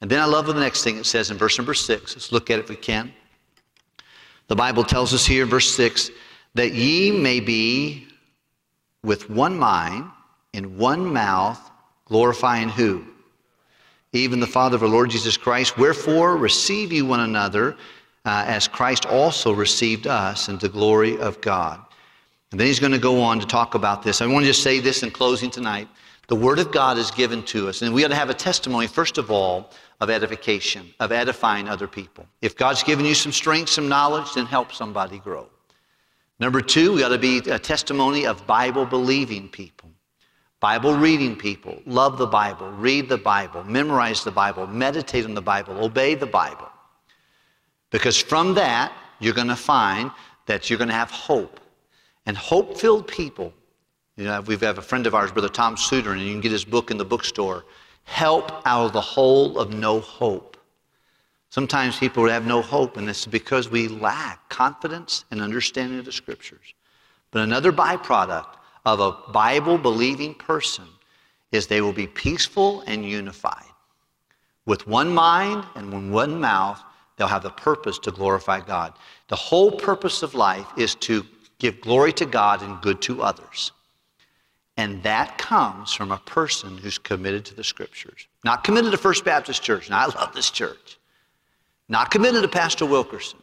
And 0.04 0.10
then 0.10 0.20
I 0.20 0.26
love 0.26 0.44
the 0.44 0.52
next 0.52 0.84
thing 0.84 0.98
it 0.98 1.06
says 1.06 1.30
in 1.30 1.38
verse 1.38 1.56
number 1.56 1.72
six. 1.72 2.14
Let's 2.14 2.30
look 2.30 2.50
at 2.50 2.58
it 2.58 2.64
if 2.64 2.68
we 2.68 2.76
can. 2.76 3.10
The 4.48 4.54
Bible 4.54 4.84
tells 4.84 5.14
us 5.14 5.24
here, 5.24 5.44
in 5.44 5.48
verse 5.48 5.74
six, 5.74 6.10
that 6.52 6.74
ye 6.74 7.10
may 7.10 7.40
be 7.40 8.06
with 9.02 9.30
one 9.30 9.58
mind, 9.58 10.10
in 10.52 10.76
one 10.76 11.10
mouth, 11.10 11.70
glorifying 12.04 12.68
who? 12.68 13.02
Even 14.12 14.40
the 14.40 14.46
Father 14.46 14.76
of 14.76 14.82
our 14.82 14.90
Lord 14.90 15.08
Jesus 15.08 15.38
Christ. 15.38 15.78
Wherefore, 15.78 16.36
receive 16.36 16.92
ye 16.92 17.00
one 17.00 17.20
another, 17.20 17.74
uh, 18.26 18.44
as 18.46 18.68
Christ 18.68 19.06
also 19.06 19.54
received 19.54 20.06
us 20.06 20.50
into 20.50 20.68
glory 20.68 21.16
of 21.16 21.40
God. 21.40 21.80
And 22.50 22.60
then 22.60 22.66
he's 22.66 22.78
going 22.78 22.92
to 22.92 22.98
go 22.98 23.22
on 23.22 23.40
to 23.40 23.46
talk 23.46 23.74
about 23.74 24.02
this. 24.02 24.20
I 24.20 24.26
want 24.26 24.42
to 24.42 24.50
just 24.50 24.62
say 24.62 24.80
this 24.80 25.02
in 25.02 25.10
closing 25.12 25.50
tonight. 25.50 25.88
The 26.28 26.36
Word 26.36 26.58
of 26.58 26.72
God 26.72 26.96
is 26.96 27.10
given 27.10 27.42
to 27.44 27.68
us, 27.68 27.82
and 27.82 27.94
we 27.94 28.04
ought 28.04 28.08
to 28.08 28.14
have 28.14 28.30
a 28.30 28.34
testimony, 28.34 28.86
first 28.86 29.18
of 29.18 29.30
all, 29.30 29.70
of 30.00 30.10
edification, 30.10 30.92
of 31.00 31.12
edifying 31.12 31.68
other 31.68 31.86
people. 31.86 32.26
If 32.40 32.56
God's 32.56 32.82
given 32.82 33.04
you 33.04 33.14
some 33.14 33.32
strength, 33.32 33.70
some 33.70 33.88
knowledge, 33.88 34.32
then 34.34 34.46
help 34.46 34.72
somebody 34.72 35.18
grow. 35.18 35.48
Number 36.40 36.60
two, 36.60 36.94
we 36.94 37.04
ought 37.04 37.10
to 37.10 37.18
be 37.18 37.38
a 37.38 37.58
testimony 37.58 38.26
of 38.26 38.46
Bible 38.46 38.86
believing 38.86 39.48
people, 39.48 39.90
Bible 40.60 40.94
reading 40.94 41.36
people. 41.36 41.80
Love 41.86 42.18
the 42.18 42.26
Bible, 42.26 42.70
read 42.72 43.08
the 43.08 43.18
Bible, 43.18 43.62
memorize 43.64 44.24
the 44.24 44.32
Bible, 44.32 44.66
meditate 44.66 45.24
on 45.24 45.34
the 45.34 45.42
Bible, 45.42 45.84
obey 45.84 46.14
the 46.14 46.26
Bible. 46.26 46.68
Because 47.90 48.20
from 48.20 48.54
that, 48.54 48.92
you're 49.20 49.34
going 49.34 49.48
to 49.48 49.56
find 49.56 50.10
that 50.46 50.68
you're 50.68 50.78
going 50.78 50.88
to 50.88 50.94
have 50.94 51.10
hope. 51.10 51.60
And 52.26 52.36
hope 52.36 52.78
filled 52.78 53.06
people, 53.06 53.52
you 54.16 54.24
know, 54.24 54.40
we 54.42 54.56
have 54.56 54.78
a 54.78 54.82
friend 54.82 55.06
of 55.06 55.14
ours, 55.14 55.32
Brother 55.32 55.48
Tom 55.48 55.76
Suter, 55.76 56.12
and 56.12 56.20
you 56.20 56.30
can 56.30 56.40
get 56.40 56.52
his 56.52 56.64
book 56.64 56.90
in 56.90 56.98
the 56.98 57.04
bookstore 57.04 57.64
Help 58.04 58.52
Out 58.66 58.86
of 58.86 58.92
the 58.92 59.00
Hole 59.00 59.58
of 59.58 59.72
No 59.72 60.00
Hope. 60.00 60.56
Sometimes 61.50 61.98
people 61.98 62.28
have 62.28 62.46
no 62.46 62.62
hope, 62.62 62.96
and 62.96 63.08
it's 63.08 63.26
because 63.26 63.70
we 63.70 63.88
lack 63.88 64.48
confidence 64.48 65.24
and 65.30 65.40
understanding 65.40 65.98
of 65.98 66.04
the 66.04 66.12
scriptures. 66.12 66.74
But 67.30 67.42
another 67.42 67.72
byproduct 67.72 68.56
of 68.84 69.00
a 69.00 69.30
Bible 69.32 69.78
believing 69.78 70.34
person 70.34 70.84
is 71.52 71.66
they 71.66 71.80
will 71.80 71.92
be 71.92 72.06
peaceful 72.06 72.82
and 72.86 73.04
unified. 73.04 73.64
With 74.66 74.86
one 74.86 75.14
mind 75.14 75.64
and 75.74 76.12
one 76.12 76.40
mouth, 76.40 76.82
they'll 77.16 77.28
have 77.28 77.42
the 77.42 77.50
purpose 77.50 77.98
to 78.00 78.10
glorify 78.10 78.60
God. 78.60 78.94
The 79.28 79.36
whole 79.36 79.70
purpose 79.70 80.22
of 80.22 80.34
life 80.34 80.66
is 80.76 80.94
to 80.96 81.24
give 81.58 81.80
glory 81.80 82.12
to 82.14 82.26
God 82.26 82.62
and 82.62 82.80
good 82.80 83.00
to 83.02 83.22
others. 83.22 83.72
And 84.76 85.02
that 85.04 85.38
comes 85.38 85.92
from 85.92 86.10
a 86.10 86.18
person 86.18 86.76
who's 86.76 86.98
committed 86.98 87.44
to 87.46 87.54
the 87.54 87.62
scriptures. 87.62 88.26
Not 88.44 88.64
committed 88.64 88.90
to 88.90 88.98
First 88.98 89.24
Baptist 89.24 89.62
Church. 89.62 89.88
Now, 89.88 90.00
I 90.00 90.06
love 90.06 90.34
this 90.34 90.50
church. 90.50 90.98
Not 91.88 92.10
committed 92.10 92.42
to 92.42 92.48
Pastor 92.48 92.84
Wilkerson. 92.84 93.38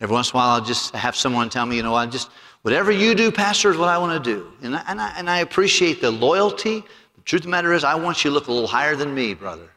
Every 0.00 0.14
once 0.14 0.30
in 0.30 0.36
a 0.36 0.38
while, 0.38 0.50
I'll 0.50 0.64
just 0.64 0.94
have 0.96 1.14
someone 1.14 1.48
tell 1.48 1.64
me, 1.64 1.76
you 1.76 1.82
know, 1.84 1.94
I 1.94 2.06
just, 2.06 2.30
whatever 2.62 2.90
you 2.90 3.14
do, 3.14 3.30
Pastor, 3.30 3.70
is 3.70 3.76
what 3.76 3.88
I 3.88 3.98
want 3.98 4.22
to 4.22 4.30
do. 4.34 4.52
And 4.62 4.74
I, 4.74 4.82
and 4.88 5.00
I, 5.00 5.14
and 5.16 5.30
I 5.30 5.38
appreciate 5.38 6.00
the 6.00 6.10
loyalty. 6.10 6.82
The 7.14 7.22
truth 7.22 7.42
of 7.42 7.44
the 7.44 7.50
matter 7.50 7.72
is, 7.72 7.84
I 7.84 7.94
want 7.94 8.24
you 8.24 8.30
to 8.30 8.34
look 8.34 8.48
a 8.48 8.52
little 8.52 8.66
higher 8.66 8.96
than 8.96 9.14
me, 9.14 9.34
brother. 9.34 9.70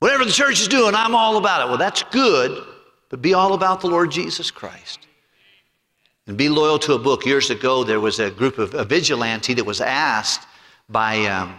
Whatever 0.00 0.26
the 0.26 0.32
church 0.32 0.60
is 0.60 0.68
doing, 0.68 0.94
I'm 0.94 1.14
all 1.14 1.38
about 1.38 1.62
it. 1.62 1.68
Well, 1.68 1.78
that's 1.78 2.02
good, 2.02 2.62
but 3.08 3.22
be 3.22 3.32
all 3.32 3.54
about 3.54 3.80
the 3.80 3.86
Lord 3.86 4.10
Jesus 4.10 4.50
Christ 4.50 5.06
and 6.26 6.36
be 6.36 6.48
loyal 6.48 6.78
to 6.80 6.94
a 6.94 6.98
book. 6.98 7.26
Years 7.26 7.50
ago, 7.50 7.84
there 7.84 8.00
was 8.00 8.18
a 8.18 8.30
group 8.30 8.58
of 8.58 8.74
a 8.74 8.84
vigilante 8.84 9.54
that 9.54 9.64
was 9.64 9.80
asked 9.80 10.46
by 10.88 11.24
um, 11.26 11.54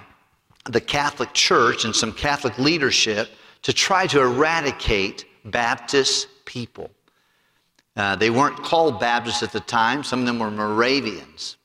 the 0.66 0.82
Catholic 0.82 1.34
Church 1.34 1.86
and 1.86 1.96
some 1.96 2.12
Catholic 2.12 2.58
leadership 2.58 3.30
to 3.62 3.74
try 3.74 4.08
to 4.08 4.22
eradicate 4.22 5.26
Baptist 5.46 6.28
people. 6.46 6.90
Uh, 7.96 8.16
they 8.16 8.30
weren't 8.30 8.58
called 8.58 9.00
Baptists 9.00 9.44
at 9.44 9.52
the 9.52 9.60
time, 9.60 10.04
some 10.04 10.20
of 10.20 10.26
them 10.26 10.40
were 10.40 10.52
Moravians. 10.52 11.58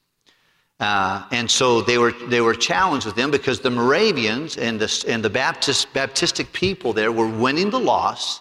Uh, 0.79 1.27
and 1.31 1.51
so 1.51 1.83
they 1.83 1.99
were, 1.99 2.13
they 2.29 2.41
were 2.41 2.55
challenged 2.55 3.05
with 3.05 3.15
them 3.15 3.31
because 3.31 3.61
the 3.61 3.71
Moravians 3.71 4.57
and 4.57 4.81
the, 4.81 5.05
and 5.07 5.23
the 5.23 5.29
Baptist, 5.29 5.93
Baptistic 5.93 6.51
people 6.53 6.95
there 6.95 7.13
were 7.13 7.29
winning 7.29 7.69
the 7.69 7.81
loss 7.81 8.41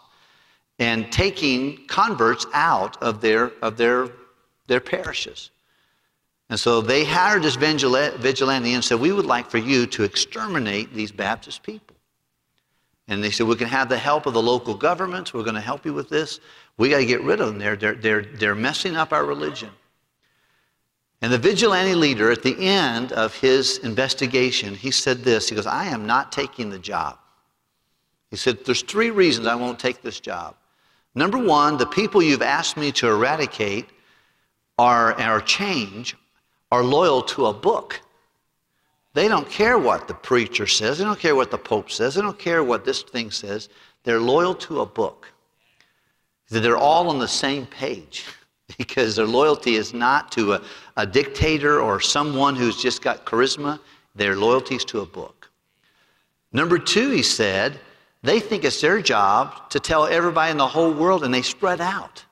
and 0.77 1.11
taking 1.11 1.85
converts 1.87 2.45
out 2.53 3.01
of 3.03 3.19
their, 3.19 3.51
of 3.61 3.75
their 3.75 4.07
their 4.69 4.79
parishes. 4.79 5.51
And 6.49 6.59
so 6.59 6.81
they 6.81 7.03
hired 7.03 7.43
this 7.43 7.55
vigilante 7.55 8.73
and 8.73 8.83
said, 8.83 8.99
We 8.99 9.11
would 9.11 9.25
like 9.25 9.49
for 9.49 9.57
you 9.57 9.85
to 9.87 10.03
exterminate 10.03 10.93
these 10.93 11.11
Baptist 11.11 11.61
people. 11.61 11.95
And 13.07 13.23
they 13.23 13.29
said, 13.29 13.45
We 13.47 13.55
can 13.55 13.67
have 13.67 13.89
the 13.89 13.97
help 13.97 14.25
of 14.25 14.33
the 14.33 14.41
local 14.41 14.73
governments. 14.73 15.33
We're 15.33 15.43
going 15.43 15.55
to 15.55 15.61
help 15.61 15.85
you 15.85 15.93
with 15.93 16.09
this. 16.09 16.39
We 16.77 16.89
got 16.89 16.99
to 16.99 17.05
get 17.05 17.21
rid 17.21 17.41
of 17.41 17.47
them. 17.47 17.59
They're, 17.59 17.75
they're, 17.75 17.95
they're, 17.95 18.21
they're 18.23 18.55
messing 18.55 18.95
up 18.95 19.11
our 19.11 19.25
religion. 19.25 19.69
And 21.21 21.33
the 21.33 21.37
vigilante 21.37 21.95
leader, 21.95 22.31
at 22.31 22.43
the 22.43 22.57
end 22.57 23.11
of 23.11 23.35
his 23.35 23.79
investigation, 23.79 24.73
he 24.73 24.89
said 24.89 25.23
this 25.23 25.49
He 25.49 25.55
goes, 25.55 25.67
I 25.67 25.85
am 25.85 26.07
not 26.07 26.31
taking 26.31 26.69
the 26.69 26.79
job. 26.79 27.19
He 28.31 28.37
said, 28.37 28.65
There's 28.65 28.81
three 28.81 29.11
reasons 29.11 29.45
I 29.45 29.55
won't 29.55 29.79
take 29.79 30.01
this 30.01 30.19
job. 30.19 30.55
Number 31.13 31.37
one, 31.37 31.77
the 31.77 31.85
people 31.85 32.23
you've 32.23 32.41
asked 32.41 32.77
me 32.77 32.91
to 32.93 33.07
eradicate 33.07 33.87
are, 34.79 35.41
change 35.41 36.15
are 36.71 36.83
loyal 36.83 37.21
to 37.21 37.47
a 37.47 37.53
book. 37.53 38.01
They 39.13 39.27
don't 39.27 39.49
care 39.49 39.77
what 39.77 40.07
the 40.07 40.13
preacher 40.13 40.67
says, 40.67 40.97
they 40.97 41.03
don't 41.03 41.19
care 41.19 41.35
what 41.35 41.51
the 41.51 41.57
Pope 41.57 41.91
says, 41.91 42.15
they 42.15 42.21
don't 42.21 42.39
care 42.39 42.63
what 42.63 42.85
this 42.85 43.01
thing 43.01 43.29
says. 43.31 43.69
They're 44.03 44.19
loyal 44.19 44.55
to 44.55 44.79
a 44.79 44.85
book. 44.85 45.31
They're 46.49 46.77
all 46.77 47.09
on 47.09 47.19
the 47.19 47.27
same 47.27 47.65
page 47.65 48.25
because 48.77 49.15
their 49.15 49.27
loyalty 49.27 49.75
is 49.75 49.93
not 49.93 50.31
to 50.33 50.53
a, 50.53 50.61
a 50.95 51.05
dictator 51.05 51.81
or 51.81 51.99
someone 51.99 52.55
who's 52.55 52.81
just 52.81 53.01
got 53.01 53.25
charisma. 53.25 53.79
Their 54.15 54.35
loyalty 54.35 54.75
is 54.75 54.85
to 54.85 55.01
a 55.01 55.05
book. 55.05 55.51
Number 56.53 56.79
two, 56.79 57.11
he 57.11 57.21
said, 57.21 57.79
they 58.23 58.39
think 58.39 58.63
it's 58.63 58.81
their 58.81 59.01
job 59.01 59.69
to 59.71 59.79
tell 59.79 60.05
everybody 60.05 60.51
in 60.51 60.57
the 60.57 60.67
whole 60.67 60.93
world 60.93 61.23
and 61.23 61.33
they 61.33 61.41
spread 61.41 61.81
out. 61.81 62.23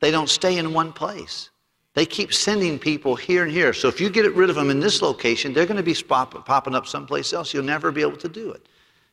They 0.00 0.10
don't 0.10 0.28
stay 0.28 0.58
in 0.58 0.72
one 0.72 0.92
place. 0.92 1.50
They 1.94 2.06
keep 2.06 2.32
sending 2.32 2.78
people 2.78 3.16
here 3.16 3.42
and 3.42 3.52
here. 3.52 3.72
So 3.72 3.88
if 3.88 4.00
you 4.00 4.10
get 4.10 4.32
rid 4.34 4.48
of 4.48 4.56
them 4.56 4.70
in 4.70 4.80
this 4.80 5.02
location, 5.02 5.52
they're 5.52 5.66
going 5.66 5.76
to 5.76 5.82
be 5.82 5.92
spop- 5.92 6.44
popping 6.44 6.74
up 6.74 6.86
someplace 6.86 7.32
else. 7.32 7.52
You'll 7.52 7.64
never 7.64 7.90
be 7.90 8.00
able 8.00 8.16
to 8.18 8.28
do 8.28 8.52
it. 8.52 8.66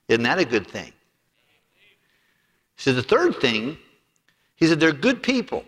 Isn't 0.07 0.23
that 0.23 0.39
a 0.39 0.45
good 0.45 0.67
thing? 0.67 0.93
So 2.77 2.93
the 2.93 3.03
third 3.03 3.41
thing, 3.41 3.77
he 4.55 4.67
said 4.67 4.79
they're 4.79 4.91
good 4.91 5.21
people. 5.21 5.65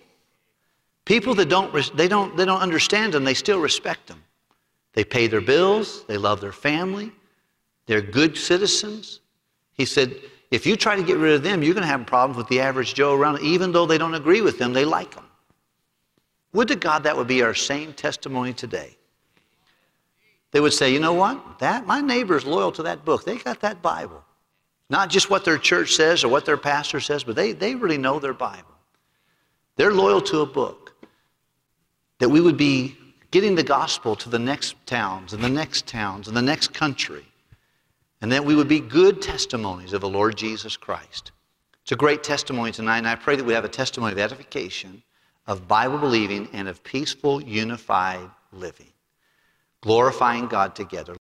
People 1.05 1.33
that 1.35 1.49
don't, 1.49 1.73
they 1.97 2.07
don't, 2.07 2.37
they 2.37 2.45
don't 2.45 2.61
understand 2.61 3.13
them, 3.13 3.23
they 3.23 3.33
still 3.33 3.59
respect 3.59 4.07
them. 4.07 4.23
They 4.93 5.03
pay 5.03 5.27
their 5.27 5.41
bills, 5.41 6.05
they 6.05 6.17
love 6.17 6.39
their 6.39 6.51
family, 6.51 7.11
they're 7.87 8.01
good 8.01 8.37
citizens. 8.37 9.21
He 9.73 9.85
said, 9.85 10.15
if 10.51 10.65
you 10.65 10.75
try 10.75 10.95
to 10.95 11.03
get 11.03 11.17
rid 11.17 11.33
of 11.33 11.43
them, 11.43 11.61
you're 11.61 11.73
going 11.73 11.83
to 11.83 11.87
have 11.87 12.05
problems 12.05 12.37
with 12.37 12.47
the 12.47 12.59
average 12.59 12.93
Joe 12.93 13.13
around. 13.13 13.41
Even 13.41 13.71
though 13.71 13.85
they 13.85 13.97
don't 13.97 14.15
agree 14.15 14.41
with 14.41 14.57
them, 14.57 14.73
they 14.73 14.85
like 14.85 15.13
them. 15.13 15.25
Would 16.53 16.69
to 16.69 16.75
God 16.75 17.03
that 17.03 17.15
would 17.15 17.27
be 17.27 17.43
our 17.43 17.53
same 17.53 17.93
testimony 17.93 18.53
today. 18.53 18.97
They 20.51 20.59
would 20.59 20.73
say, 20.73 20.91
you 20.91 20.99
know 20.99 21.13
what? 21.13 21.59
That 21.59 21.85
my 21.85 22.01
neighbor 22.01 22.35
is 22.35 22.45
loyal 22.45 22.71
to 22.73 22.83
that 22.83 23.05
book. 23.05 23.23
They 23.23 23.37
got 23.37 23.59
that 23.61 23.83
Bible. 23.83 24.23
Not 24.89 25.11
just 25.11 25.29
what 25.29 25.45
their 25.45 25.59
church 25.59 25.93
says 25.93 26.23
or 26.23 26.29
what 26.29 26.45
their 26.45 26.57
pastor 26.57 26.99
says, 26.99 27.23
but 27.23 27.35
they, 27.35 27.51
they 27.51 27.75
really 27.75 27.99
know 27.99 28.17
their 28.17 28.33
Bible. 28.33 28.63
They're 29.75 29.93
loyal 29.93 30.21
to 30.21 30.39
a 30.39 30.45
book. 30.47 30.95
That 32.17 32.29
we 32.29 32.41
would 32.41 32.57
be 32.57 32.97
getting 33.29 33.53
the 33.53 33.63
gospel 33.63 34.15
to 34.15 34.29
the 34.29 34.39
next 34.39 34.75
towns 34.87 35.33
and 35.33 35.43
the 35.43 35.49
next 35.49 35.85
towns 35.85 36.27
and 36.27 36.35
the 36.35 36.41
next 36.41 36.73
country. 36.73 37.25
And 38.21 38.31
that 38.31 38.43
we 38.43 38.55
would 38.55 38.67
be 38.67 38.79
good 38.79 39.21
testimonies 39.21 39.93
of 39.93 40.01
the 40.01 40.09
Lord 40.09 40.35
Jesus 40.35 40.75
Christ. 40.75 41.31
It's 41.83 41.91
a 41.91 41.95
great 41.95 42.23
testimony 42.23 42.71
tonight, 42.71 42.99
and 42.99 43.07
I 43.07 43.15
pray 43.15 43.35
that 43.35 43.45
we 43.45 43.53
have 43.53 43.65
a 43.65 43.69
testimony 43.69 44.11
of 44.11 44.19
edification 44.19 45.01
of 45.47 45.67
Bible 45.67 45.97
believing 45.97 46.47
and 46.53 46.67
of 46.67 46.83
peaceful, 46.83 47.41
unified 47.41 48.29
living, 48.51 48.91
glorifying 49.81 50.47
God 50.47 50.75
together. 50.75 51.15